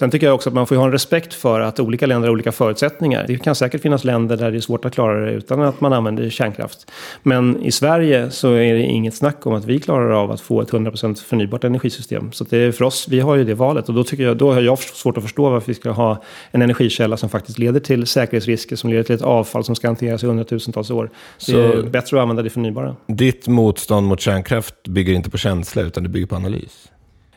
[0.00, 2.32] Sen tycker jag också att man får ha en respekt för att olika länder har
[2.32, 3.24] olika förutsättningar.
[3.26, 5.92] Det kan säkert finnas länder där det är svårt att klara det utan att man
[5.92, 6.90] använder kärnkraft.
[7.22, 10.60] Men i Sverige så är det inget snack om att vi klarar av att få
[10.60, 12.32] ett 100% förnybart energisystem.
[12.32, 14.52] Så det är för oss, vi har ju det valet och då, tycker jag, då
[14.52, 18.06] har jag svårt att förstå varför vi ska ha en energikälla som faktiskt leder till
[18.06, 21.10] säkerhetsrisker, som leder till ett avfall som ska hanteras i hundratusentals år.
[21.46, 22.96] Det är så bättre att använda det förnybara.
[23.06, 26.88] Ditt motstånd mot kärnkraft bygger inte på känsla utan det bygger på analys?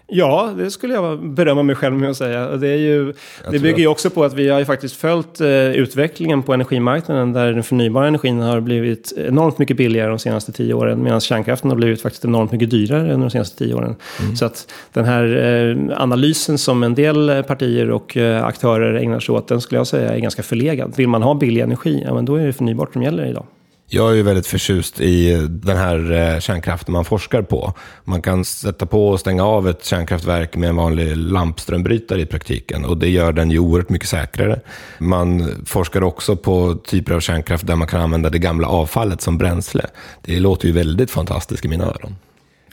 [0.07, 2.47] Ja, det skulle jag berömma mig själv med att säga.
[2.47, 3.13] Det, är ju,
[3.51, 7.33] det bygger ju också på att vi har ju faktiskt följt eh, utvecklingen på energimarknaden
[7.33, 11.69] där den förnybara energin har blivit enormt mycket billigare de senaste tio åren medan kärnkraften
[11.69, 13.95] har blivit faktiskt enormt mycket dyrare under de senaste tio åren.
[14.21, 14.35] Mm.
[14.35, 19.35] Så att den här eh, analysen som en del partier och eh, aktörer ägnar sig
[19.35, 20.93] åt, den skulle jag säga är ganska förlegad.
[20.97, 23.45] Vill man ha billig energi, ja men då är det förnybart som gäller idag.
[23.93, 27.73] Jag är ju väldigt förtjust i den här eh, kärnkraften man forskar på.
[28.03, 32.85] Man kan sätta på och stänga av ett kärnkraftverk med en vanlig lampströmbrytare i praktiken
[32.85, 34.59] och det gör den ju oerhört mycket säkrare.
[34.99, 39.37] Man forskar också på typer av kärnkraft där man kan använda det gamla avfallet som
[39.37, 39.85] bränsle.
[40.21, 42.15] Det låter ju väldigt fantastiskt i mina öron.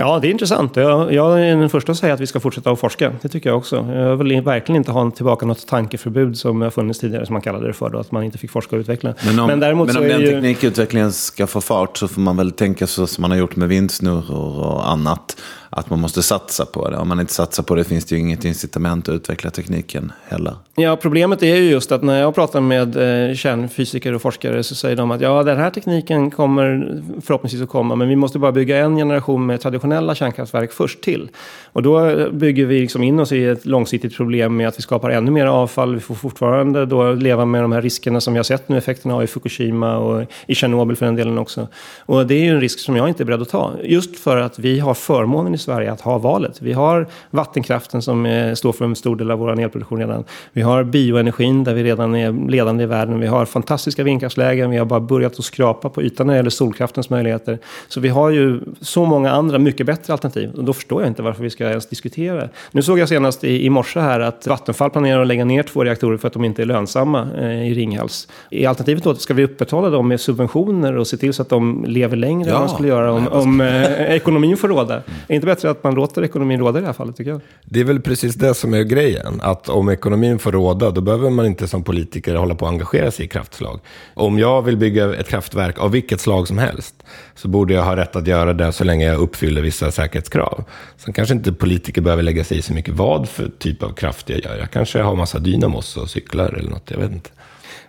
[0.00, 0.76] Ja, det är intressant.
[0.76, 3.12] Jag, jag är den första att säga att vi ska fortsätta att forska.
[3.22, 3.76] Det tycker jag också.
[3.76, 7.66] Jag vill verkligen inte ha tillbaka något tankeförbud som har funnits tidigare, som man kallade
[7.66, 9.14] det för, då, att man inte fick forska och utveckla.
[9.26, 10.26] Men om, men däremot men om den ju...
[10.26, 13.68] teknikutvecklingen ska få fart så får man väl tänka så som man har gjort med
[13.68, 15.36] vindsnurror och annat
[15.70, 16.96] att man måste satsa på det.
[16.96, 20.54] Om man inte satsar på det finns det ju inget incitament att utveckla tekniken heller.
[20.74, 24.74] Ja, problemet är ju just att när jag pratar med eh, kärnfysiker och forskare så
[24.74, 28.52] säger de att ja, den här tekniken kommer förhoppningsvis att komma, men vi måste bara
[28.52, 31.28] bygga en generation med traditionella kärnkraftverk först till.
[31.72, 35.10] Och då bygger vi liksom in oss i ett långsiktigt problem med att vi skapar
[35.10, 35.94] ännu mer avfall.
[35.94, 39.14] Vi får fortfarande då leva med de här riskerna som vi har sett nu effekterna
[39.14, 41.68] av i Fukushima och i Tjernobyl för den delen också.
[41.98, 43.72] Och det är ju en risk som jag inte är beredd att ta.
[43.82, 46.62] Just för att vi har förmånen i Sverige att ha valet.
[46.62, 50.24] Vi har vattenkraften som är, står för en stor del av vår elproduktion redan.
[50.52, 53.20] Vi har bioenergin där vi redan är ledande i världen.
[53.20, 54.70] Vi har fantastiska vindkraftslägen.
[54.70, 57.58] Vi har bara börjat att skrapa på ytan när det gäller solkraftens möjligheter.
[57.88, 60.50] Så vi har ju så många andra mycket bättre alternativ.
[60.56, 62.48] Och då förstår jag inte varför vi ska ens diskutera.
[62.70, 65.84] Nu såg jag senast i, i morse här att Vattenfall planerar att lägga ner två
[65.84, 68.28] reaktorer för att de inte är lönsamma eh, i Ringhals.
[68.50, 71.84] Är alternativet då, ska vi upprätthålla dem med subventioner och se till så att de
[71.88, 72.54] lever längre ja.
[72.54, 75.02] än man skulle göra om, om eh, ekonomin får råda?
[75.28, 77.40] Är inte bättre att man låter ekonomin råda i det här fallet tycker jag?
[77.64, 79.40] Det är väl precis det som är grejen.
[79.42, 83.10] Att om ekonomin får råda, då behöver man inte som politiker hålla på att engagera
[83.10, 83.80] sig i kraftslag.
[84.14, 86.94] Om jag vill bygga ett kraftverk av vilket slag som helst,
[87.34, 90.64] så borde jag ha rätt att göra det så länge jag uppfyller vissa säkerhetskrav.
[90.96, 94.28] Sen kanske inte politiker behöver lägga sig i så mycket vad för typ av kraft
[94.30, 94.56] jag gör.
[94.58, 97.30] Jag kanske har massa dynamos och cyklar eller något, jag vet inte.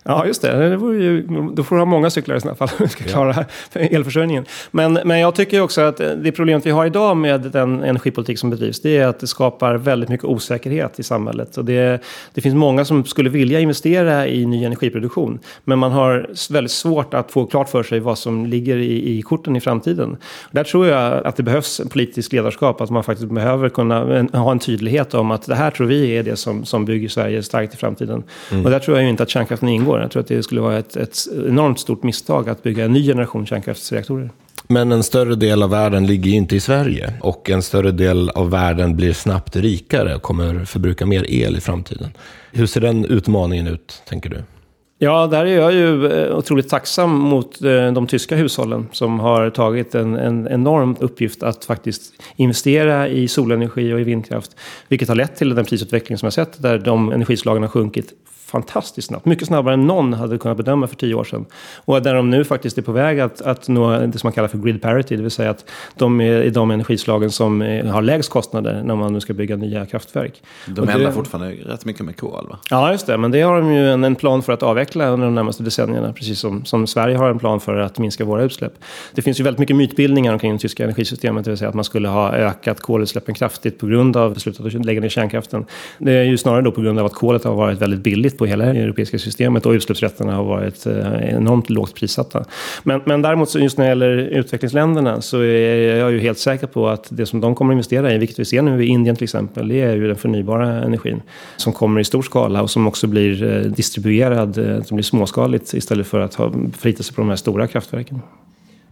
[0.04, 0.68] Ja, just det.
[0.68, 3.44] det ju, då får du ha många cyklar i sådana fall om vi ska klara
[3.72, 3.80] ja.
[3.80, 4.44] elförsörjningen.
[4.70, 8.50] Men, men jag tycker också att det problemet vi har idag med den energipolitik som
[8.50, 11.56] bedrivs, det är att det skapar väldigt mycket osäkerhet i samhället.
[11.56, 12.02] Och det,
[12.34, 17.14] det finns många som skulle vilja investera i ny energiproduktion, men man har väldigt svårt
[17.14, 20.16] att få klart för sig vad som ligger i, i korten i framtiden.
[20.50, 24.58] Där tror jag att det behövs politisk ledarskap, att man faktiskt behöver kunna ha en
[24.58, 27.76] tydlighet om att det här tror vi är det som, som bygger Sverige starkt i
[27.76, 28.22] framtiden.
[28.50, 28.64] Mm.
[28.64, 30.02] Och där tror jag ju inte att kärnkraften ingår ingår.
[30.02, 33.06] Jag tror att det skulle vara ett, ett enormt stort misstag att bygga en ny
[33.06, 34.30] generation kärnkraftsreaktorer.
[34.68, 37.12] Men en större del av världen ligger ju inte i Sverige.
[37.20, 41.60] Och en större del av världen blir snabbt rikare och kommer förbruka mer el i
[41.60, 42.10] framtiden.
[42.52, 44.42] Hur ser den utmaningen ut, tänker du?
[44.98, 49.50] Ja, där är jag ju eh, otroligt tacksam mot eh, de tyska hushållen som har
[49.50, 54.56] tagit en, en enorm uppgift att faktiskt investera i solenergi och i vindkraft.
[54.88, 58.12] Vilket har lett till den prisutveckling som jag sett där de energislagen har sjunkit
[58.52, 59.24] fantastiskt snabbt.
[59.24, 61.44] Mycket snabbare än någon hade kunnat bedöma för tio år sedan.
[61.84, 64.48] Och där de nu faktiskt är på väg att, att nå det som man kallar
[64.48, 65.16] för grid parity.
[65.16, 65.64] Det vill säga att
[65.96, 67.60] de är de energislagen som
[67.92, 70.42] har lägst kostnader när man nu ska bygga nya kraftverk.
[70.66, 72.58] De eldar fortfarande rätt mycket med kol va?
[72.70, 73.18] Ja, just det.
[73.18, 76.12] Men det har de ju en, en plan för att avveckla under de närmaste decennierna.
[76.12, 78.72] Precis som, som Sverige har en plan för att minska våra utsläpp.
[79.14, 81.44] Det finns ju väldigt mycket mytbildningar omkring det tyska energisystemet.
[81.44, 84.84] Det vill säga att man skulle ha ökat kolutsläppen kraftigt på grund av beslutet att
[84.84, 85.66] lägga ner kärnkraften.
[85.98, 88.46] Det är ju snarare då på grund av att kolet har varit väldigt billigt på
[88.46, 92.44] hela det europeiska systemet och utsläppsrätterna har varit eh, enormt lågt prissatta.
[92.82, 96.88] Men, men däremot just när det gäller utvecklingsländerna så är jag ju helt säker på
[96.88, 99.24] att det som de kommer att investera i, vilket vi ser nu i Indien till
[99.24, 101.22] exempel, det är ju den förnybara energin
[101.56, 105.74] som kommer i stor skala och som också blir eh, distribuerad, eh, som blir småskaligt
[105.74, 108.20] istället för att ha förlita sig på de här stora kraftverken.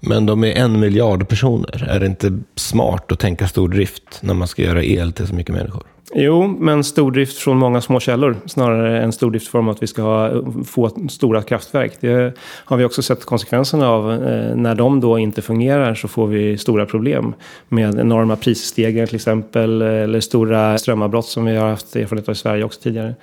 [0.01, 1.89] Men de är en miljard personer.
[1.89, 5.55] Är det inte smart att tänka stordrift när man ska göra el till så mycket
[5.55, 5.83] människor?
[6.15, 10.43] Jo, men stordrift från många små källor snarare än stordrift form att vi ska ha,
[10.67, 11.93] få stora kraftverk.
[12.01, 12.35] Det
[12.65, 14.13] har vi också sett konsekvenserna av.
[14.13, 17.35] Eh, när de då inte fungerar så får vi stora problem
[17.69, 22.33] med enorma prisstegringar till exempel eh, eller stora strömavbrott som vi har haft erfarenhet av
[22.33, 23.15] i Sverige också tidigare.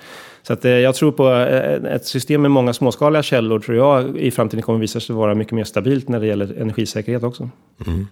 [0.48, 4.18] Så att, eh, jag tror på eh, ett system med många småskaliga källor tror jag
[4.18, 7.50] i framtiden kommer visa sig vara mycket mer stabilt när det gäller energisäkerhet också.
[7.86, 8.06] Mm.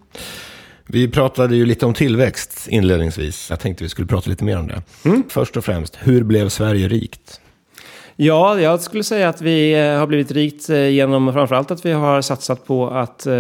[0.87, 3.51] Vi pratade ju lite om tillväxt inledningsvis.
[3.51, 4.83] Jag tänkte vi skulle prata lite mer om det.
[5.05, 5.23] Mm.
[5.29, 7.41] Först och främst, hur blev Sverige rikt?
[8.19, 11.93] Ja, jag skulle säga att vi eh, har blivit rikt eh, genom framförallt att vi
[11.93, 13.35] har satsat på att uh,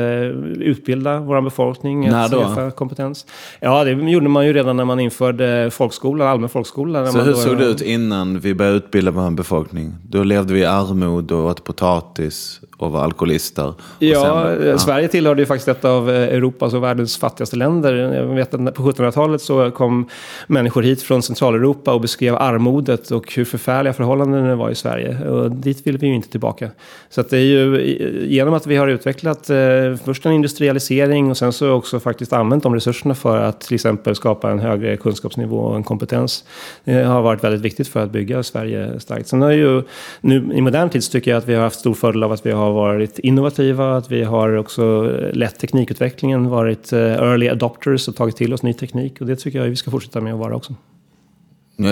[0.60, 2.10] utbilda vår befolkning.
[2.10, 2.70] När då?
[2.70, 3.26] kompetens.
[3.60, 7.06] Ja, det gjorde man ju redan när man införde folkskolan, allmän folkskola.
[7.06, 9.94] Så hur såg det ut innan vi började utbilda vår befolkning?
[10.02, 13.74] Då levde vi i armod och åt potatis och var alkoholister.
[13.98, 17.94] Ja, sen, ja, Sverige tillhörde ju faktiskt ett av Europas och världens fattigaste länder.
[17.94, 20.08] Jag vet att på 1700-talet så kom
[20.46, 25.28] människor hit från Centraleuropa och beskrev armodet och hur förfärliga förhållanden det var i Sverige.
[25.28, 26.70] Och dit vill vi ju inte tillbaka.
[27.08, 29.56] Så att det är ju genom att vi har utvecklat eh,
[30.04, 34.14] först en industrialisering och sen så också faktiskt använt de resurserna för att till exempel
[34.14, 36.44] skapa en högre kunskapsnivå och en kompetens.
[36.84, 39.28] Det har varit väldigt viktigt för att bygga Sverige starkt.
[39.28, 39.82] Sen har ju
[40.20, 42.46] nu i modern tid så tycker jag att vi har haft stor fördel av att
[42.46, 48.08] vi har varit innovativa, att vi har också eh, lett teknikutvecklingen, varit eh, early adopters
[48.08, 49.20] och tagit till oss ny teknik.
[49.20, 50.74] Och det tycker jag vi ska fortsätta med att vara också.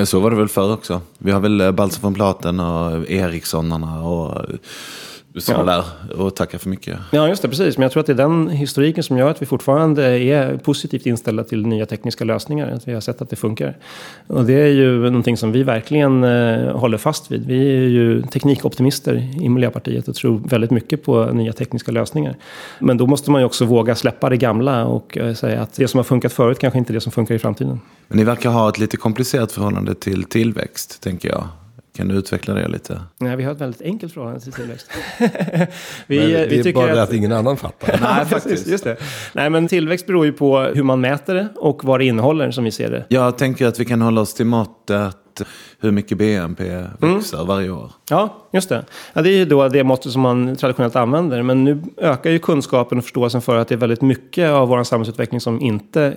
[0.05, 1.01] Så var det väl förr också.
[1.18, 1.70] Vi har väl eh,
[2.01, 4.47] von Platen och Erikssonarna och
[5.40, 5.85] sådana ja.
[6.09, 6.20] där.
[6.20, 6.99] Och tacka för mycket.
[7.11, 7.49] Ja, just det.
[7.49, 7.79] Precis.
[7.79, 11.07] Men jag tror att det är den historiken som gör att vi fortfarande är positivt
[11.07, 12.70] inställda till nya tekniska lösningar.
[12.70, 13.77] Att vi har sett att det funkar.
[14.27, 17.47] Och det är ju någonting som vi verkligen eh, håller fast vid.
[17.47, 22.37] Vi är ju teknikoptimister i Miljöpartiet och tror väldigt mycket på nya tekniska lösningar.
[22.79, 25.88] Men då måste man ju också våga släppa det gamla och eh, säga att det
[25.88, 27.81] som har funkat förut kanske inte är det som funkar i framtiden.
[28.09, 31.44] Men ni verkar ha ett lite komplicerat förhållande till tillväxt, tänker jag.
[31.97, 33.01] Kan du utveckla det lite?
[33.19, 34.91] Nej, vi har ett väldigt enkelt förhållande till tillväxt.
[36.07, 36.99] vi, men det vi är bara att...
[36.99, 37.99] att ingen annan fattar.
[38.03, 38.67] Nej, faktiskt.
[38.67, 38.97] Just det.
[39.33, 42.65] Nej, men tillväxt beror ju på hur man mäter det och vad det innehåller som
[42.65, 43.05] vi ser det.
[43.09, 45.17] Jag tänker att vi kan hålla oss till måttet
[45.81, 46.65] hur mycket BNP
[46.99, 47.49] växer mm.
[47.49, 47.91] varje år.
[48.11, 48.85] Ja, just det.
[49.13, 51.43] Ja, det är ju då det måttet som man traditionellt använder.
[51.43, 54.85] Men nu ökar ju kunskapen och förståelsen för att det är väldigt mycket av vår
[54.85, 56.15] samhällsutveckling som inte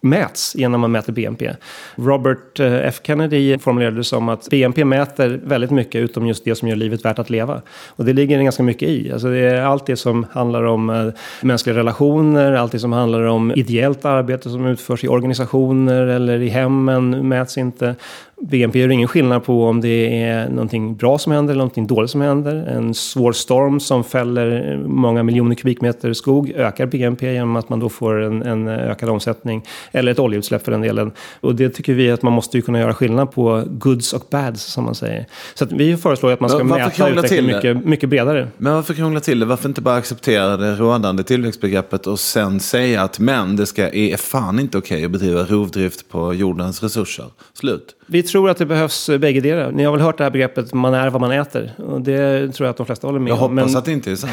[0.00, 1.50] mäts genom att man mäter BNP.
[1.94, 6.54] Robert eh, F Kennedy formulerade det som att BNP mäter väldigt mycket utom just det
[6.54, 7.62] som gör livet värt att leva.
[7.88, 9.12] Och det ligger ganska mycket i.
[9.12, 11.06] Alltså det är allt det som handlar om eh,
[11.40, 16.48] mänskliga relationer, allt det som handlar om ideellt arbete som utförs i organisationer eller i
[16.48, 17.94] hemmen mäts inte.
[18.40, 22.10] BNP gör ingen skillnad på om det är någonting bra som händer eller någonting dåligt
[22.10, 22.56] som händer.
[22.56, 27.88] En svår storm som fäller många miljoner kubikmeter skog ökar BNP genom att man då
[27.88, 29.64] får en, en ökad omsättning.
[29.92, 31.12] Eller ett oljeutsläpp för den delen.
[31.40, 34.62] Och det tycker vi att man måste ju kunna göra skillnad på goods och bads
[34.62, 35.26] som man säger.
[35.54, 38.48] Så vi föreslår att man ska mäta utvecklingen mycket, mycket bredare.
[38.56, 39.46] Men varför krångla till det?
[39.46, 44.16] Varför inte bara acceptera det rådande tillväxtbegreppet och sen säga att men det ska, är
[44.16, 47.26] fan inte okej okay att bedriva rovdrift på jordens resurser.
[47.52, 47.96] Slut.
[48.06, 49.72] Vi tror att det behövs bägge delar.
[49.72, 51.72] Ni har väl hört det här begreppet man är vad man äter.
[51.76, 53.36] Och det tror jag att de flesta håller med om.
[53.38, 53.76] Jag hoppas men...
[53.76, 54.32] att det inte är sant.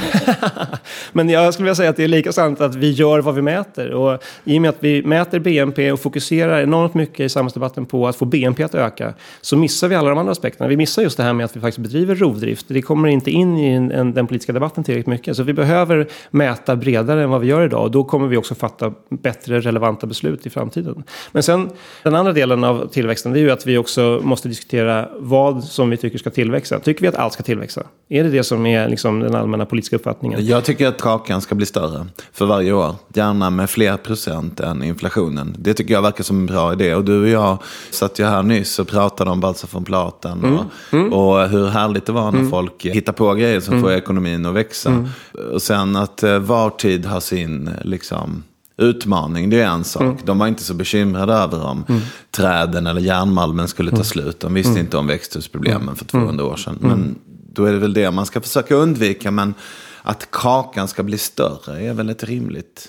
[1.12, 3.42] men jag skulle vilja säga att det är lika sant att vi gör vad vi
[3.42, 3.92] mäter.
[3.92, 8.08] Och i och med att vi mäter BNP och fokuserar enormt mycket i samhällsdebatten på
[8.08, 10.68] att få BNP att öka så missar vi alla de andra aspekterna.
[10.68, 12.66] Vi missar just det här med att vi faktiskt bedriver rovdrift.
[12.68, 15.38] Det kommer inte in i en, en, den politiska debatten tillräckligt mycket.
[15.38, 18.56] Så vi behöver mäta bredare än vad vi gör idag och då kommer vi också
[18.56, 21.04] fatta bättre relevanta beslut i framtiden.
[21.32, 21.70] Men sen
[22.04, 25.90] den andra delen av tillväxten det är ju att vi också måste diskutera vad som
[25.90, 26.80] vi tycker ska tillväxa.
[26.80, 27.84] Tycker vi att allt ska tillväxa?
[28.10, 30.46] Är det det som är liksom den allmänna politiska uppfattningen?
[30.46, 32.96] Jag tycker att kakan ska bli större för varje år.
[33.14, 35.56] Gärna med fler procent än inflationen.
[35.60, 36.96] Det tycker jag verkar som en bra idé.
[36.96, 37.58] Och du och jag
[37.92, 40.40] satt ju här nyss och pratade om Balsa von Platen.
[40.40, 40.58] Mm.
[40.58, 41.14] Och, mm.
[41.14, 42.50] och, hur härligt det var när mm.
[42.50, 43.84] folk hittar på grejer som mm.
[43.84, 44.90] får ekonomin att växa.
[44.90, 45.08] Mm.
[45.54, 48.44] Och sen att eh, var tid har sin liksom,
[48.82, 50.02] utmaning, det är en sak.
[50.02, 50.18] Mm.
[50.24, 52.02] De var inte så bekymrade över om mm.
[52.32, 54.06] träden eller järnmalmen skulle ta mm.
[54.06, 54.40] slut.
[54.40, 54.82] De visste mm.
[54.82, 56.78] inte om växthusproblemen för 200 år sedan.
[56.82, 57.16] Men
[57.54, 59.32] då är det väl det man ska försöka undvika.
[59.32, 59.54] Men
[60.02, 62.88] att kakan ska bli större är väl ett rimligt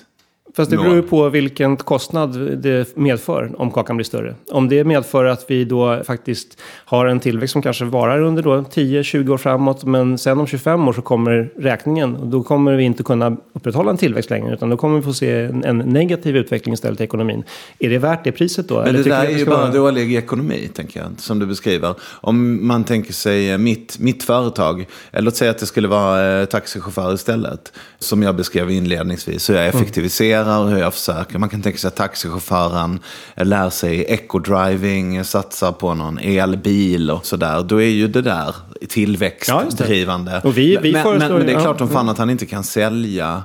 [0.57, 4.35] Fast det beror ju på vilken kostnad det medför om kakan blir större.
[4.51, 9.29] Om det medför att vi då faktiskt har en tillväxt som kanske varar under 10-20
[9.29, 13.03] år framåt men sen om 25 år så kommer räkningen och då kommer vi inte
[13.03, 16.75] kunna upprätthålla en tillväxt längre utan då kommer vi få se en, en negativ utveckling
[16.75, 17.45] istället i ekonomin.
[17.79, 18.79] Är det värt det priset då?
[18.79, 19.71] Men Eller det där är ju bara vara...
[19.71, 21.95] dålig ekonomi tänker jag, som du beskriver.
[22.21, 26.45] Om man tänker sig mitt, mitt företag, eller låt säga att det skulle vara eh,
[26.45, 31.39] taxichaufför istället, som jag beskrev inledningsvis, så jag effektiviserar fungerar, hur jag försöker.
[31.39, 33.01] Man kan tänka sig att taxichauffören
[33.37, 37.63] lär sig eco-driving, satsar på någon elbil och sådär.
[37.63, 38.55] Då är ju det där
[38.89, 40.41] tillväxtdrivande.
[40.45, 42.65] Ja, vi, vi men, men, men, det är klart som fan att han inte kan
[42.65, 43.43] sälja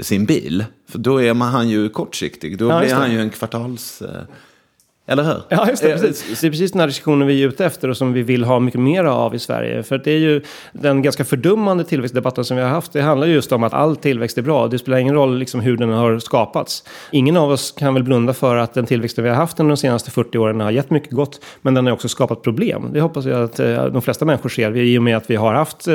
[0.00, 0.64] sin bil.
[0.90, 2.58] För då är man, han ju kortsiktig.
[2.58, 4.02] Då ja, blir han ju en kvartals...
[5.10, 5.42] Eller hur?
[5.48, 5.92] Ja, just det.
[5.92, 6.40] Eh, precis.
[6.40, 8.60] Det är precis den här diskussionen vi är ute efter och som vi vill ha
[8.60, 9.82] mycket mer av i Sverige.
[9.82, 10.42] För det är ju
[10.72, 12.92] den ganska fördummande tillväxtdebatten som vi har haft.
[12.92, 14.68] Det handlar just om att all tillväxt är bra.
[14.68, 16.84] Det spelar ingen roll liksom hur den har skapats.
[17.10, 19.76] Ingen av oss kan väl blunda för att den tillväxten vi har haft under de
[19.76, 21.40] senaste 40 åren har gett mycket gott.
[21.62, 22.88] Men den har också skapat problem.
[22.92, 24.76] Det hoppas jag att eh, de flesta människor ser.
[24.76, 25.94] I och med att vi har haft eh,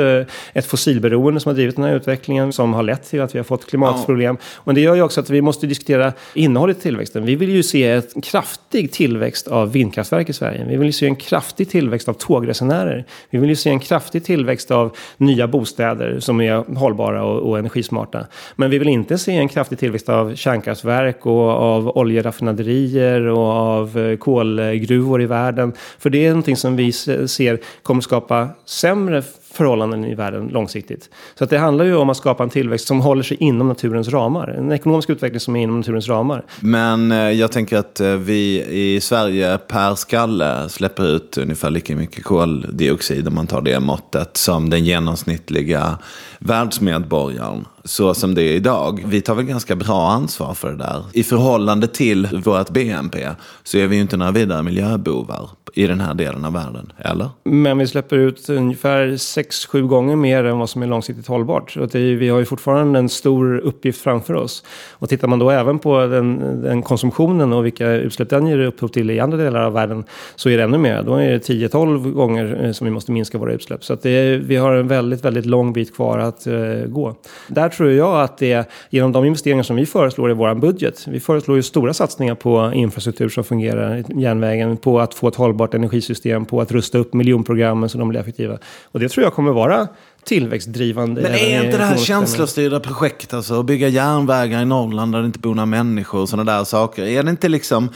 [0.52, 2.52] ett fossilberoende som har drivit den här utvecklingen.
[2.52, 4.36] Som har lett till att vi har fått klimatproblem.
[4.40, 4.60] Ja.
[4.64, 7.24] Men det gör ju också att vi måste diskutera innehållet i tillväxten.
[7.24, 10.64] Vi vill ju se ett kraftig tillväxt tillväxt av vindkraftverk i Sverige.
[10.68, 13.04] Vi vill ju se en kraftig tillväxt av tågresenärer.
[13.30, 17.58] Vi vill ju se en kraftig tillväxt av nya bostäder som är hållbara och, och
[17.58, 18.26] energismarta.
[18.56, 23.98] Men vi vill inte se en kraftig tillväxt av kärnkraftverk och av oljeraffinaderier och av
[23.98, 25.72] eh, kolgruvor i världen.
[25.98, 29.22] För det är någonting som vi ser kommer skapa sämre
[29.56, 31.10] förhållanden i världen långsiktigt.
[31.38, 34.08] Så att det handlar ju om att skapa en tillväxt som håller sig inom naturens
[34.08, 34.48] ramar.
[34.48, 36.44] En ekonomisk utveckling som är inom naturens ramar.
[36.60, 41.96] Men eh, jag tänker att eh, vi i Sverige per skalle släpper ut ungefär lika
[41.96, 45.98] mycket koldioxid om man tar det måttet som den genomsnittliga
[46.38, 49.04] världsmedborgaren så som det är idag.
[49.06, 51.04] Vi tar väl ganska bra ansvar för det där.
[51.12, 53.28] I förhållande till vårt BNP
[53.64, 57.28] så är vi ju inte några vidare miljöbovar i den här delen av världen, eller?
[57.44, 61.76] Men vi släpper ut ungefär 6-7 gånger mer än vad som är långsiktigt hållbart.
[61.76, 64.64] Och är, vi har ju fortfarande en stor uppgift framför oss.
[64.92, 68.88] Och tittar man då även på den, den konsumtionen och vilka utsläpp den ger upphov
[68.88, 70.04] till i andra delar av världen
[70.36, 71.02] så är det ännu mer.
[71.02, 73.84] Då är det 10-12 gånger eh, som vi måste minska våra utsläpp.
[73.84, 77.14] Så att är, vi har en väldigt, väldigt lång bit kvar att uh, gå.
[77.48, 81.06] Där tror jag att det genom de investeringar som vi föreslår i vår budget.
[81.08, 85.65] Vi föreslår ju stora satsningar på infrastruktur som fungerar, järnvägen, på att få ett hållbart
[85.74, 88.58] energisystem, på att rusta upp miljonprogrammen så de blir effektiva.
[88.84, 89.88] Och det tror jag kommer vara
[90.24, 91.22] tillväxtdrivande.
[91.22, 95.26] Men är inte det här känslostyrda projekt, alltså att bygga järnvägar i Norrland där det
[95.26, 97.04] inte bor några människor och sådana där saker.
[97.04, 97.88] Är det inte liksom,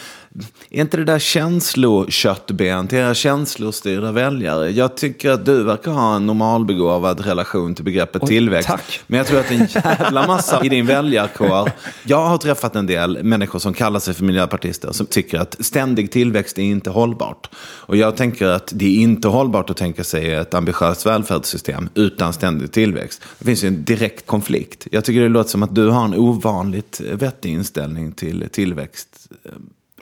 [0.70, 4.70] är inte det där känsloköttben till era känslostyrda väljare?
[4.70, 8.68] Jag tycker att du verkar ha en normalbegåvad relation till begreppet Oj, tillväxt.
[8.68, 9.00] Tack.
[9.06, 11.70] Men jag tror att en jävla massa i din väljarkår.
[12.04, 16.12] Jag har träffat en del människor som kallar sig för miljöpartister som tycker att ständig
[16.12, 17.50] tillväxt är inte hållbart.
[17.60, 22.32] Och jag tänker att det är inte hållbart att tänka sig ett ambitiöst välfärdssystem utan
[22.32, 23.22] ständig tillväxt.
[23.38, 24.86] Det finns ju en direkt konflikt.
[24.92, 29.28] Jag tycker det låter som att du har en ovanligt vettig inställning till tillväxt.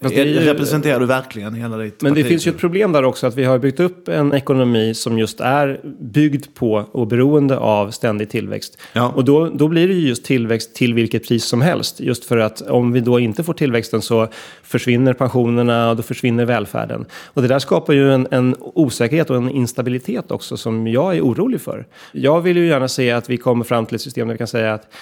[0.00, 2.24] Det ju, representerar du verkligen hela ditt Men parti?
[2.24, 5.18] det finns ju ett problem där också att vi har byggt upp en ekonomi som
[5.18, 8.78] just är byggd på och beroende av ständig tillväxt.
[8.92, 9.12] Ja.
[9.16, 12.00] Och då, då blir det ju just tillväxt till vilket pris som helst.
[12.00, 14.28] Just för att om vi då inte får tillväxten så
[14.62, 17.04] försvinner pensionerna och då försvinner välfärden.
[17.24, 21.20] Och det där skapar ju en, en osäkerhet och en instabilitet också som jag är
[21.20, 21.86] orolig för.
[22.12, 24.46] Jag vill ju gärna se att vi kommer fram till ett system där vi kan
[24.46, 24.92] säga att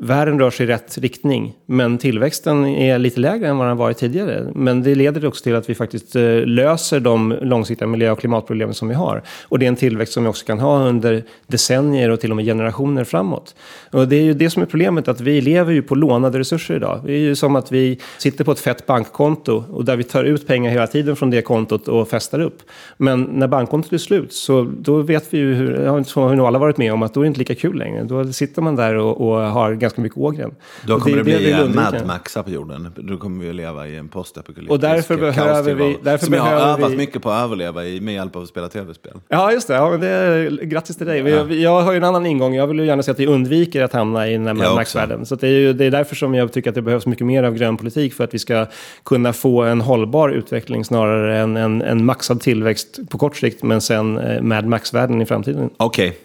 [0.00, 3.96] världen rör sig i rätt riktning, men tillväxten är lite lägre än vad den varit
[3.96, 4.46] tidigare.
[4.54, 8.74] Men det leder också till att vi faktiskt eh, löser de långsiktiga miljö och klimatproblemen
[8.74, 9.22] som vi har.
[9.48, 12.36] Och det är en tillväxt som vi också kan ha under decennier och till och
[12.36, 13.54] med generationer framåt.
[13.90, 16.76] Och det är ju det som är problemet, att vi lever ju på lånade resurser
[16.76, 17.00] idag.
[17.04, 20.24] Det är ju som att vi sitter på ett fett bankkonto och där vi tar
[20.24, 22.62] ut pengar hela tiden från det kontot och festar upp.
[22.96, 26.58] Men när bankkontot är slut, så då vet vi ju hur, som vi nog alla
[26.58, 28.04] varit med om, att då är det inte lika kul längre.
[28.04, 30.54] Då sitter man där och, och har ganska mycket ågren.
[30.86, 31.92] Då kommer det, det bli undviker.
[31.92, 32.92] Mad Max här på jorden.
[32.96, 36.42] Då kommer vi att leva i en postapokalyptisk Och därför behöver vi- därför Som jag
[36.42, 39.12] har behöver övat vi- mycket på att överleva i med hjälp av att spela tv-spel.
[39.28, 39.74] Ja, just det.
[39.74, 41.18] Ja, men det är, grattis till dig.
[41.20, 42.54] Jag, jag har ju en annan ingång.
[42.54, 44.74] Jag vill ju gärna se att vi undviker att hamna i den här Mad.
[44.74, 45.26] Max-världen.
[45.26, 47.42] Så det, är ju, det är därför som jag tycker att det behövs mycket mer
[47.42, 48.66] av grön politik för att vi ska
[49.04, 53.80] kunna få en hållbar utveckling snarare än en, en maxad tillväxt på kort sikt, men
[53.80, 55.70] sen eh, Mad Max-världen i framtiden.
[55.76, 56.16] Okej,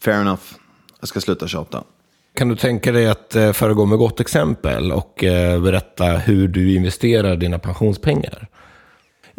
[0.00, 0.42] fair enough.
[1.00, 1.82] Jag ska sluta tjata.
[2.38, 6.74] Kan du tänka dig att eh, föregå med gott exempel och eh, berätta hur du
[6.74, 8.48] investerar dina pensionspengar?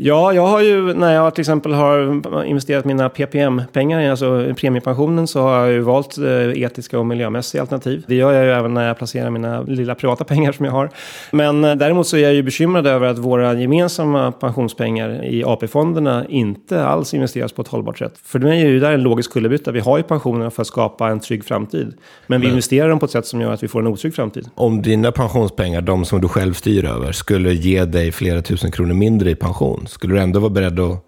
[0.01, 5.41] Ja, jag har ju när jag till exempel har investerat mina PPM-pengar, alltså premiepensionen, så
[5.41, 8.03] har jag ju valt eh, etiska och miljömässiga alternativ.
[8.07, 10.89] Det gör jag ju även när jag placerar mina lilla privata pengar som jag har.
[11.31, 16.25] Men eh, däremot så är jag ju bekymrad över att våra gemensamma pensionspengar i AP-fonderna
[16.29, 18.13] inte alls investeras på ett hållbart sätt.
[18.23, 19.71] För mig är ju där en logisk kullerbytta.
[19.71, 21.93] Vi har ju pensionerna för att skapa en trygg framtid.
[22.27, 24.49] Men vi investerar dem på ett sätt som gör att vi får en otrygg framtid.
[24.55, 28.93] Om dina pensionspengar, de som du själv styr över, skulle ge dig flera tusen kronor
[28.93, 31.03] mindre i pension, skulle du ändå vara beredd att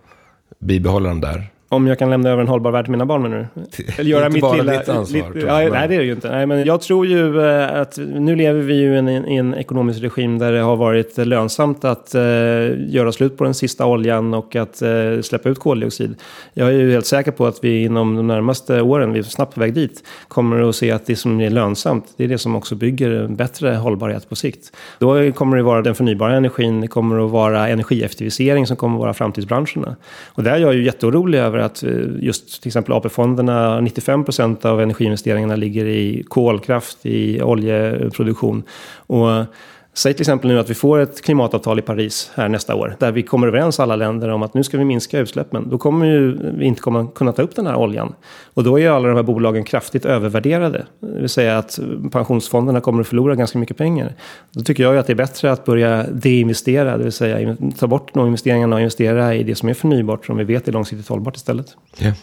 [0.59, 1.49] bibehålla dem där?
[1.72, 3.45] Om jag kan lämna över en hållbar värld till mina barn du?
[3.97, 4.80] Eller göra Inte mitt bara lilla...
[4.80, 6.32] ditt ansvar, tror ja, nej, det är det ju inte.
[6.32, 9.53] Nej, men jag tror ju eh, att nu lever vi ju i en, i en
[9.55, 12.22] ekonomisk regim där det har varit lönsamt att eh,
[12.78, 16.15] göra slut på den sista oljan och att eh, släppa ut koldioxid.
[16.53, 19.53] Jag är ju helt säker på att vi inom de närmaste åren, vi är snabbt
[19.53, 22.55] på väg dit, kommer att se att det som är lönsamt, det är det som
[22.55, 24.72] också bygger en bättre hållbarhet på sikt.
[24.99, 29.01] Då kommer det vara den förnybara energin, det kommer att vara energieffektivisering som kommer att
[29.01, 29.95] vara framtidsbranscherna.
[30.28, 34.66] Och där är jag ju jätteorolig över att eh, just till exempel AP-fonderna, 95 procent
[34.66, 38.64] av energiinvesteringarna ligger i kolkraft, i oljeproduktion.
[38.95, 39.45] Och
[39.93, 43.11] Säg till exempel nu att vi får ett klimatavtal i Paris här nästa år, där
[43.11, 45.69] vi kommer överens alla länder om att nu ska vi minska utsläppen.
[45.69, 48.15] Då kommer ju vi inte komma kunna ta upp den här oljan.
[48.53, 50.85] Och då är ju alla de här bolagen kraftigt övervärderade.
[50.99, 51.79] Det vill säga att
[52.11, 54.13] pensionsfonderna kommer att förlora ganska mycket pengar.
[54.51, 57.87] Då tycker jag ju att det är bättre att börja deinvestera, det vill säga ta
[57.87, 61.07] bort de investeringarna och investera i det som är förnybart, som vi vet är långsiktigt
[61.07, 61.77] hållbart istället.
[61.99, 62.15] Yeah.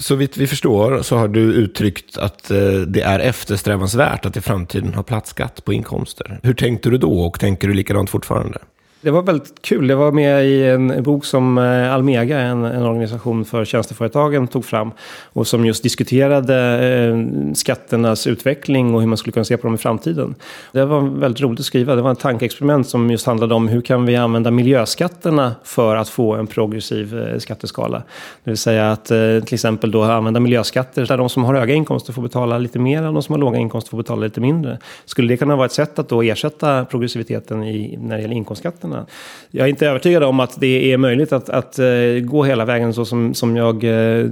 [0.00, 4.40] Så vitt vi förstår så har du uttryckt att eh, det är eftersträvansvärt att i
[4.40, 6.40] framtiden ha platsskatt på inkomster.
[6.42, 8.58] Hur tänkte du då och tänker du likadant fortfarande?
[9.02, 9.86] Det var väldigt kul.
[9.86, 14.64] Det var med i en bok som eh, Almega, en, en organisation för tjänsteföretagen, tog
[14.64, 14.92] fram.
[15.32, 16.56] Och som just diskuterade
[16.88, 17.16] eh,
[17.54, 20.34] skatternas utveckling och hur man skulle kunna se på dem i framtiden.
[20.72, 21.94] Det var väldigt roligt att skriva.
[21.94, 26.08] Det var ett tankeexperiment som just handlade om hur kan vi använda miljöskatterna för att
[26.08, 28.02] få en progressiv eh, skatteskala.
[28.44, 31.74] Det vill säga att eh, till exempel då använda miljöskatter där de som har höga
[31.74, 34.78] inkomster får betala lite mer och de som har låga inkomster får betala lite mindre.
[35.04, 38.89] Skulle det kunna vara ett sätt att då ersätta progressiviteten i, när det gäller inkomstskatten?
[38.90, 39.06] Marknaden.
[39.52, 41.86] Jag är inte övertygad om att det är möjligt att, att eh,
[42.22, 44.26] gå hela vägen så som, som jag eh,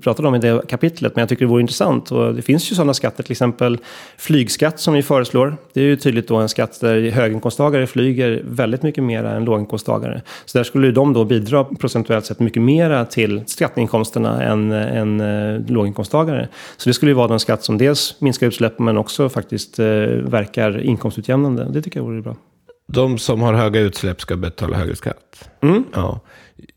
[0.00, 2.12] pratade om i det kapitlet, men jag tycker det vore intressant.
[2.12, 3.78] Och det finns ju sådana skatter, till exempel
[4.16, 5.56] flygskatt som vi föreslår.
[5.72, 10.22] Det är ju tydligt då en skatt där höginkomsttagare flyger väldigt mycket mer än låginkomsttagare.
[10.44, 15.20] Så där skulle ju de då bidra procentuellt sett mycket mera till skatteinkomsterna än, än
[15.20, 16.48] eh, låginkomsttagare.
[16.76, 20.80] Så det skulle ju vara en skatt som dels minskar utsläppen men också faktiskt verkar
[20.80, 21.66] inkomstutjämnande.
[21.72, 22.36] Det tycker jag vore bra.
[22.86, 25.50] De som har höga utsläpp ska betala högre skatt.
[25.62, 25.84] Mm.
[25.94, 26.20] Ja.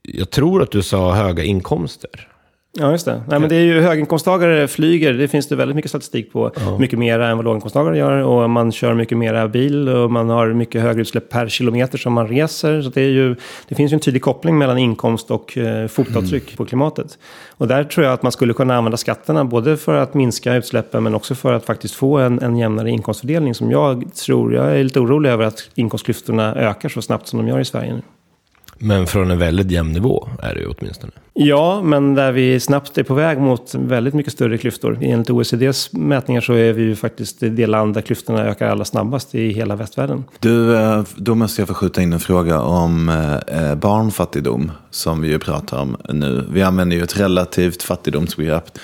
[0.01, 2.34] Jag tror att du sa höga inkomster.
[2.77, 3.21] Ja, just det.
[3.27, 6.51] Nej, men det är ju höginkomsttagare flyger, det finns det väldigt mycket statistik på.
[6.79, 8.23] Mycket mer än vad låginkomsttagare gör.
[8.23, 12.13] Och man kör mycket mera bil och man har mycket högre utsläpp per kilometer som
[12.13, 12.81] man reser.
[12.81, 13.35] Så det, är ju,
[13.67, 17.17] det finns ju en tydlig koppling mellan inkomst och eh, fotavtryck på klimatet.
[17.57, 21.03] Och där tror jag att man skulle kunna använda skatterna både för att minska utsläppen
[21.03, 24.83] men också för att faktiskt få en, en jämnare inkomstfördelning som jag tror, jag är
[24.83, 28.01] lite orolig över att inkomstklyftorna ökar så snabbt som de gör i Sverige nu.
[28.77, 31.13] Men från en väldigt jämn nivå är det ju åtminstone.
[31.33, 34.97] Ja, men där vi snabbt är på väg mot väldigt mycket större klyftor.
[35.01, 39.35] Enligt OECDs mätningar så är vi ju faktiskt det land där klyftorna ökar allra snabbast
[39.35, 40.23] i hela västvärlden.
[40.39, 45.21] Du, eh, då måste jag få skjuta in en fråga om eh, eh, barnfattigdom som
[45.21, 46.45] vi ju pratar om nu.
[46.49, 48.79] Vi använder ju ett relativt fattigdomsbegrepp.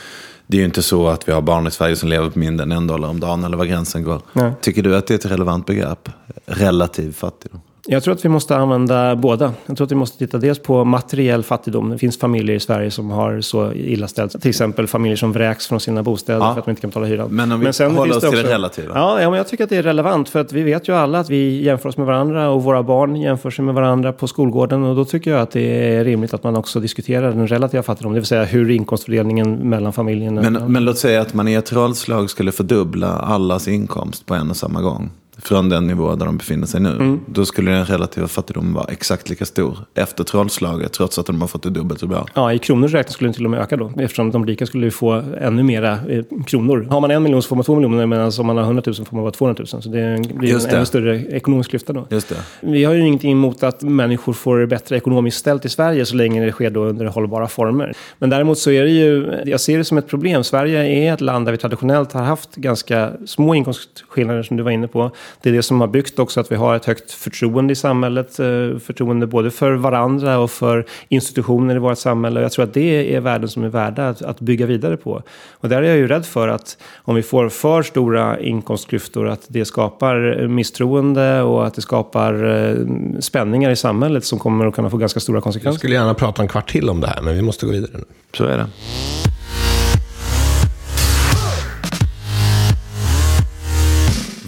[0.47, 2.63] Det är ju inte så att vi har barn i Sverige som lever på mindre
[2.63, 4.21] än en dollar om dagen eller var gränsen går.
[4.33, 4.51] Nej.
[4.61, 6.09] Tycker du att det är ett relevant begrepp?
[6.45, 7.61] Relativ fattigdom?
[7.87, 9.53] Jag tror att vi måste använda båda.
[9.65, 11.89] Jag tror att vi måste titta dels på materiell fattigdom.
[11.89, 14.41] Det finns familjer i Sverige som har så illa ställt.
[14.41, 16.53] Till exempel familjer som vräks från sina bostäder Ja.
[16.53, 17.27] för att de inte kan betala hyran.
[17.31, 18.91] Men om vi sen håller oss till det relativa.
[18.95, 20.29] Ja, ja, men jag tycker att det är relevant.
[20.29, 23.15] För att vi vet ju alla att vi jämför oss med varandra och våra barn
[23.15, 24.83] jämför sig med varandra på skolgården.
[24.83, 28.13] Och då tycker jag att det är rimligt att man också diskuterar den relativa fattigdomen.
[28.13, 31.65] Det vill säga hur inkomstfördelningen mellan familjen Men, men låt säga att man i ett
[31.65, 35.11] trollslag skulle fördubbla allas inkomst på en och samma gång.
[35.43, 36.89] Från den nivå där de befinner sig nu.
[36.89, 37.19] Mm.
[37.25, 40.93] Då skulle den relativa fattigdomen vara exakt lika stor efter trollslaget.
[40.93, 42.25] Trots att de har fått det dubbelt så bra.
[42.33, 43.91] Ja, i kronor räknat skulle den till och med öka då.
[43.99, 46.87] Eftersom de rika skulle få ännu mera eh, kronor.
[46.89, 48.95] Har man en miljon så får man två miljoner, medan om man har 100 000
[48.95, 49.81] får man bara 200 000.
[49.81, 50.77] Så det blir Just en det.
[50.77, 52.07] ännu större ekonomisk klyfta då.
[52.09, 52.35] Just det.
[52.61, 56.15] Vi har ju ingenting emot att människor får det bättre ekonomiskt ställt i Sverige så
[56.15, 57.93] länge det sker då under hållbara former.
[58.19, 60.43] Men däremot så är det ju, jag ser det som ett problem.
[60.43, 64.71] Sverige är ett land där vi traditionellt har haft ganska små inkomstskillnader som du var
[64.71, 65.11] inne på.
[65.41, 68.39] Det är det som har byggt också att vi har ett högt förtroende i samhället.
[68.39, 68.45] eh,
[68.79, 72.39] Förtroende både för varandra och för institutioner i vårt samhälle.
[72.39, 75.23] Och jag tror att det är värden som är värda att, att bygga vidare på.
[75.51, 79.41] Och där är jag ju rädd för att om vi får för stora inkomstklyftor att
[79.47, 82.33] det skapar misstroende och att det skapar
[82.69, 82.75] eh,
[83.19, 85.77] spänningar i samhället som kommer att kunna få ganska stora Jag konsekvenser.
[85.79, 88.03] skulle gärna prata en kvart till om det här, men vi måste gå vidare nu.
[88.37, 88.65] Så är det.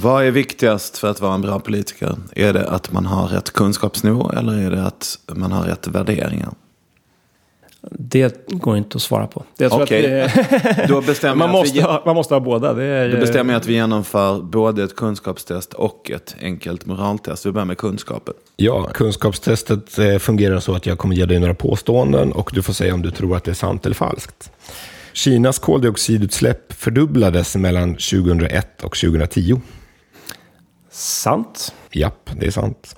[0.04, 2.16] Vad är viktigast för att vara en bra politiker?
[2.36, 6.54] Är det att man har rätt kunskapsnivå eller är det att man har rätt värderingar?
[7.92, 9.44] Det går inte att svara på.
[9.58, 10.22] Jag tror Okej.
[10.22, 12.74] att det, Då bestämmer, man, jag att måste vi, ha, man måste ha båda.
[12.74, 17.46] Det är, då bestämmer jag att vi genomför både ett kunskapstest och ett enkelt moraltest.
[17.46, 18.34] Vi börjar med kunskapen.
[18.56, 22.74] Ja, kunskapstestet eh, fungerar så att jag kommer ge dig några påståenden och du får
[22.74, 24.52] säga om du tror att det är sant eller falskt.
[25.14, 29.62] Kinas koldioxidutsläpp fördubblades mellan 2001 och 2010.
[30.94, 31.74] Sant.
[31.92, 32.96] Japp, det är sant.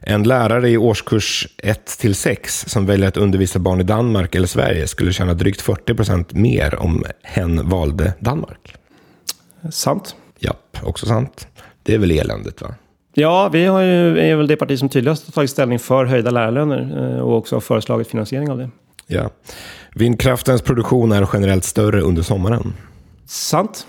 [0.00, 5.12] En lärare i årskurs 1-6 som väljer att undervisa barn i Danmark eller Sverige skulle
[5.12, 8.74] tjäna drygt 40% mer om hen valde Danmark.
[9.70, 10.16] Sant.
[10.38, 11.48] Japp, också sant.
[11.82, 12.74] Det är väl eländigt va?
[13.14, 16.30] Ja, vi har ju, är väl det parti som tydligast har tagit ställning för höjda
[16.30, 18.70] lärarlöner eh, och också har föreslagit finansiering av det.
[19.06, 19.30] Ja.
[19.94, 22.74] Vindkraftens produktion är generellt större under sommaren.
[23.26, 23.86] Sant.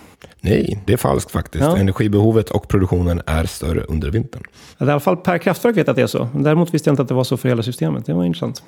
[0.50, 1.64] Nej, det är falskt faktiskt.
[1.64, 1.78] Ja.
[1.78, 4.44] Energibehovet och produktionen är större under vintern.
[4.80, 6.30] I alla fall per kraftverk vet jag att det är så.
[6.36, 8.06] Däremot visste jag inte att det var så för hela systemet.
[8.06, 8.64] Det var intressant.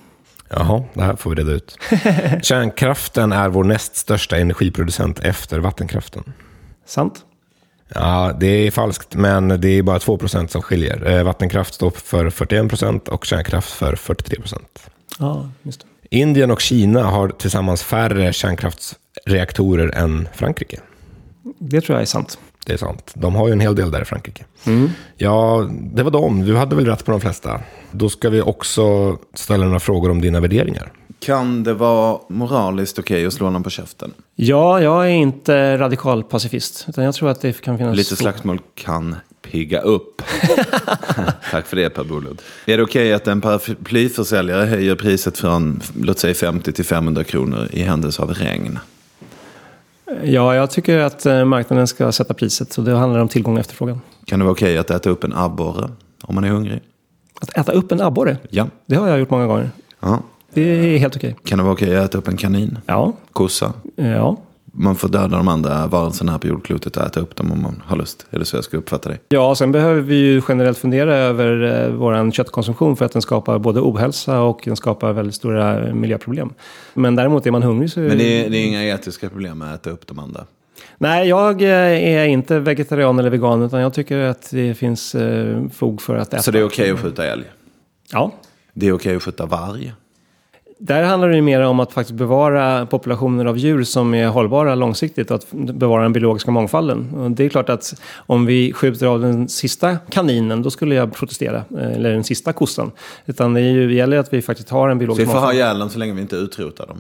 [0.50, 1.78] Jaha, det här får vi reda ut.
[2.42, 6.24] Kärnkraften är vår näst största energiproducent efter vattenkraften.
[6.86, 7.26] Sant.
[7.94, 11.12] Ja, det är falskt, men det är bara 2% som skiljer.
[11.12, 14.60] Eh, Vattenkraft står för 41% och kärnkraft för 43%
[15.20, 16.18] Ja, just det.
[16.18, 20.80] Indien och Kina har tillsammans färre kärnkraftsreaktorer än Frankrike.
[21.58, 22.40] Det tror jag är sant.
[22.66, 23.12] Det är sant.
[23.14, 24.46] De har ju en hel del där i Frankrike.
[25.18, 26.46] Ja, det var dem.
[26.46, 27.62] Du hade väl rätt på de flesta.
[27.92, 30.92] Då ska vi också ställa några frågor om dina värderingar.
[31.20, 34.14] Kan det vara moraliskt okej att slå någon på käften?
[34.36, 36.86] Ja, jag är inte radikal pacifist.
[36.88, 37.98] Utan jag tror att det kan finnas...
[37.98, 40.22] Lite slagsmål kan pigga upp.
[41.52, 42.42] Tack för det Per Bolund.
[42.66, 47.68] Är det okej att en paraplyförsäljare höjer priset från låt säga 50 till 500 kronor
[47.72, 48.80] i händelse av regn?
[50.24, 52.74] Ja, jag tycker att eh, marknaden ska sätta priset.
[52.74, 54.02] Så det handlar om tillgång och efterfrågan.
[54.26, 55.90] Kan det vara okej att äta upp en abborre
[56.24, 56.80] om man är hungrig?
[57.42, 58.68] Att äta upp en abborre, Ja.
[58.86, 59.70] det har jag gjort många gånger.
[60.00, 60.20] ja.
[60.54, 61.36] Det är helt okej.
[61.46, 62.78] Kan det vara okej att äta upp en kanin?
[62.86, 63.74] Ja, Kossa?
[63.96, 64.38] ja.
[64.74, 67.84] Man får döda de andra varelserna här på jordklotet och äta upp dem om man
[67.86, 68.26] har lust.
[68.30, 69.20] Är det så jag ska uppfatta dig?
[69.30, 73.60] Ja, sen behöver vi ju generellt fundera över eh, vår köttkonsumtion för att den skapar
[73.60, 76.54] både ohälsa och den skapar väldigt stora miljöproblem.
[76.94, 78.00] Men däremot är man hungrig så...
[78.00, 80.46] Men det är, det är inga etiska problem med att äta upp de andra?
[80.98, 81.70] Nej, jag eh,
[82.18, 86.34] är inte vegetarian eller vegan utan jag tycker att det finns eh, fog för att
[86.34, 86.42] äta.
[86.42, 87.44] Så det är okej att skjuta älg?
[88.12, 88.32] Ja.
[88.74, 89.94] Det är okej att skjuta varg?
[90.82, 95.32] Där handlar det mer om att faktiskt bevara populationer av djur som är hållbara långsiktigt
[95.32, 97.14] och att bevara den biologiska mångfalden.
[97.14, 101.14] Och det är klart att om vi skjuter av den sista kaninen, då skulle jag
[101.14, 101.58] protestera.
[101.80, 102.92] eh, Eller den sista kossan.
[103.26, 105.34] Utan det är ju, det gäller att vi faktiskt har en Så biologisk vi får
[105.34, 105.58] ha mångfald.
[105.58, 106.98] ihjäl dem så länge vi inte utrotar dem?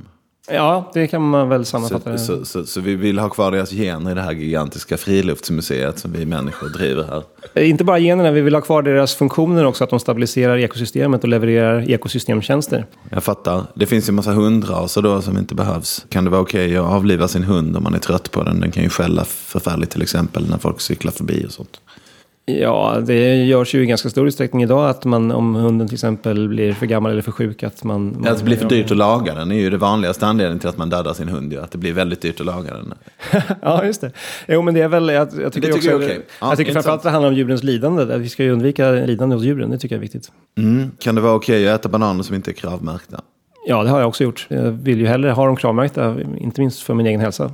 [0.52, 2.18] Ja, det kan man väl sammanfatta.
[2.18, 6.00] Så, så, så, så vi vill ha kvar deras gener i det här gigantiska friluftsmuseet
[6.00, 7.24] som vi människor driver här.
[7.54, 11.24] Eh, Inte bara generna, vi vill ha kvar deras funktioner också, att de stabiliserar ekosystemet
[11.24, 12.86] och levererar ekosystemtjänster.
[13.10, 13.64] Jag fattar.
[13.74, 16.06] Det finns ju en massa hundraser då som inte behövs.
[16.10, 18.60] Kan det vara okej att avliva sin hund om man är trött på den?
[18.60, 21.82] Den kan ju skälla förfärligt till exempel när folk cyklar förbi och sånt.
[22.58, 26.50] Ja, det görs ju i ganska stor utsträckning idag att man, om hunden till exempel
[26.50, 28.16] blir för gammal eller för sjuk, att man...
[28.20, 30.70] man Att det blir för dyrt att laga den är ju det vanligaste anledningen till
[30.70, 31.54] att man dödar sin hund.
[31.54, 32.93] Ju, att det blir väldigt dyrt att laga den.
[33.62, 34.12] ja, just det.
[34.47, 35.10] Jo, men det är väl...
[35.10, 36.26] Jag, jag tycker, Det tycker också, jag är okej.
[36.41, 38.06] Ja, jag tycker framförallt att det handlar om djurens lidande.
[38.06, 40.32] Där Vi ska ju undvika lidande hos djuren, det tycker jag är viktigt.
[40.58, 40.91] Mm.
[41.00, 43.22] Kan det vara okej att äta bananer som inte är kravmärkta?
[43.68, 44.47] Ja, det har jag också gjort.
[44.50, 47.52] Jag vill ju hellre ha dem kravmärkta, inte minst för min egen hälsa.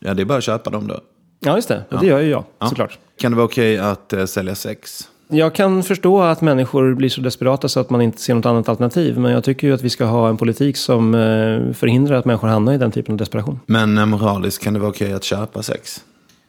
[0.00, 1.00] Ja, det är bara att köpa dem då.
[1.40, 1.84] Ja, just det.
[1.90, 2.68] Och det gör ju jag, Ja.
[2.68, 2.98] såklart.
[3.20, 5.08] Kan det vara okej att eh, sälja sex?
[5.30, 8.68] Jag kan förstå att människor blir så desperata så att man inte ser något annat
[8.68, 9.18] alternativ.
[9.18, 12.48] Men jag tycker ju att vi ska ha en politik som eh, förhindrar att människor
[12.48, 13.60] hamnar i den typen av desperation.
[13.66, 16.04] Men eh, moraliskt, kan det vara okej att köpa sex?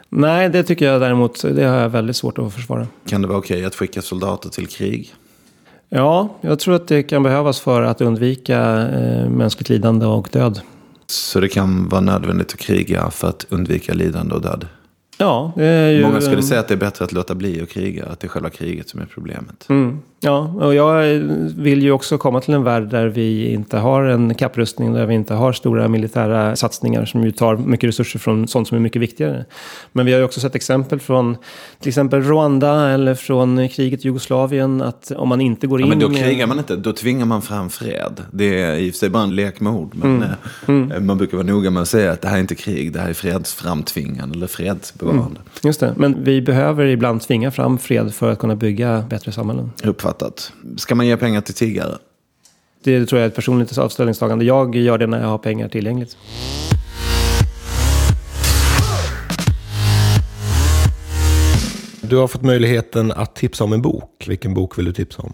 [0.09, 2.87] Nej, det tycker jag däremot, det har jag väldigt svårt att försvara.
[3.07, 5.13] Kan det vara okej att skicka soldater till krig?
[5.89, 10.59] Ja, jag tror att det kan behövas för att undvika eh, mänskligt lidande och död.
[11.07, 14.67] Så det kan vara nödvändigt att kriga för att undvika lidande och död?
[15.22, 16.01] Ja, ju...
[16.01, 18.30] Många skulle säga att det är bättre att låta bli att kriga, att det är
[18.30, 19.70] själva kriget som är problemet.
[19.70, 21.03] Mm, ja, och jag
[21.57, 25.13] vill ju också komma till en värld där vi inte har en kapprustning, där vi
[25.13, 29.01] inte har stora militära satsningar som ju tar mycket resurser från sånt som är mycket
[29.01, 29.45] viktigare.
[29.91, 31.38] Men vi har ju också sett exempel från
[31.80, 35.95] till exempel Rwanda eller från kriget i Jugoslavien att om man inte går in Ja,
[35.95, 38.24] men då krigar man inte, då tvingar man fram fred.
[38.32, 40.24] Det är i och för sig bara en lek med ord, men
[40.67, 42.99] eh, man brukar vara noga med att säga att det här är inte krig, det
[42.99, 45.39] här är fredsframtvingande eller fredsbevarande.
[45.63, 49.72] Just det, men vi behöver ibland tvinga fram fred för att kunna bygga bättre samhällen.
[50.10, 50.53] Uppfattat.
[50.78, 51.97] Ska man ge pengar till tiggare?
[52.84, 54.45] Det tror jag är ett personligt avställningstagande.
[54.45, 56.18] Jag gör det när jag har pengar tillgängligt.
[62.01, 64.26] Du har fått möjligheten att tipsa om en bok.
[64.28, 65.34] Vilken bok vill du tipsa om?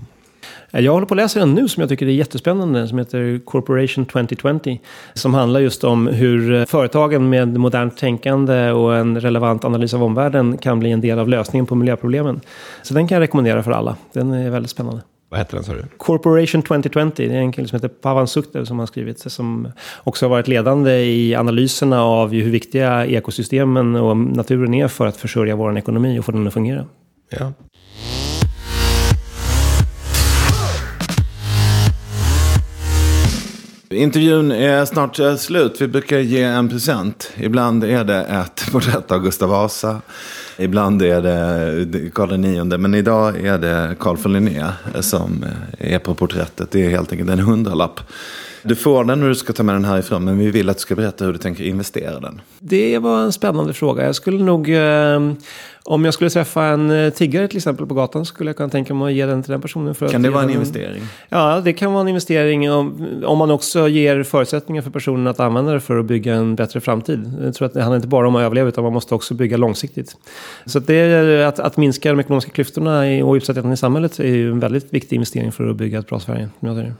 [0.77, 4.05] Jag håller på att läsa den nu som jag tycker är jättespännande, som heter Corporation
[4.05, 4.77] 2020.
[5.13, 10.57] Som handlar just om hur företagen med modernt tänkande och en relevant analys av omvärlden
[10.57, 12.41] kan bli en del av lösningen på miljöproblemen.
[12.83, 13.95] Så den kan jag rekommendera för alla.
[14.13, 15.01] Den är väldigt spännande.
[15.29, 15.83] Vad heter den sa du?
[15.97, 19.71] Corporation 2020, det är en kille som heter Pavan Sukhdev som har skrivit, som
[20.03, 25.17] också har varit ledande i analyserna av hur viktiga ekosystemen och naturen är för att
[25.17, 26.85] försörja vår ekonomi och få den att fungera.
[27.29, 27.53] Ja.
[33.95, 35.81] Intervjun är snart eh, slut.
[35.81, 37.31] Vi brukar ge en present.
[37.37, 40.01] Ibland är det ett porträtt av Gustav Vasa.
[40.57, 42.77] Ibland är det eh, Karl IX.
[42.77, 44.65] Men idag är det Carl von Linné
[44.95, 45.45] eh, som
[45.79, 46.71] är på porträttet.
[46.71, 47.99] Det är helt enkelt en hundralapp.
[48.67, 50.23] Du får den när du ska ta med den härifrån.
[50.25, 52.41] Men vi vill att du ska berätta hur du tänker investera den.
[52.59, 54.05] Det var en spännande fråga.
[54.05, 55.31] Jag skulle nog, eh,
[55.83, 58.93] om jag skulle träffa en eh, tiggare till exempel på gatan, skulle jag kunna tänka
[58.93, 59.95] mig att ge den till den personen.
[59.95, 61.03] För Kan det vara en investering?
[61.29, 65.39] Ja, det kan vara en investering om, om man också ger förutsättningar för personen att
[65.39, 67.31] använda det för att bygga en bättre framtid.
[67.43, 69.57] Jag tror att det handlar inte bara om att överleva, utan man måste också bygga
[69.57, 70.17] långsiktigt.
[70.65, 74.19] Så att det är att, att minska de ekonomiska klyftorna i- och utsattheten i samhället
[74.19, 76.49] är ju en väldigt viktig investering för att bygga ett bra Sverige.
[76.59, 76.91] jag.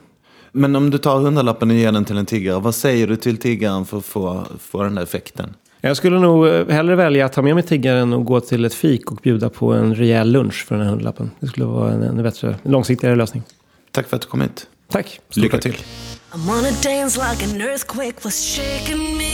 [0.58, 2.60] Men om du tar hundralappen och ger den till en tiggare.
[2.60, 5.53] Vad säger du till tiggaren för att få, få den där effekten?
[5.82, 8.74] Jag skulle nog eh, hellre välja att ta med mig tiggaren och gå till ett
[8.74, 11.32] fik och bjuda på en rejäl lunch för den här hundralappen.
[11.39, 13.43] Det skulle vara en, en bättre, en långsiktigare lösning.
[13.91, 14.68] Tack för att du kom hit.
[14.91, 15.20] Tack!
[15.30, 15.62] Stort Lycka tack.
[15.62, 15.74] till.
[15.74, 19.32] I wanna dance like an earthquake was shaking me.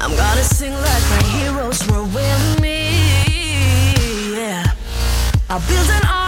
[0.00, 2.90] I'm gonna sing like my heroes were with me.
[4.36, 4.64] Yeah.
[5.50, 6.27] I built an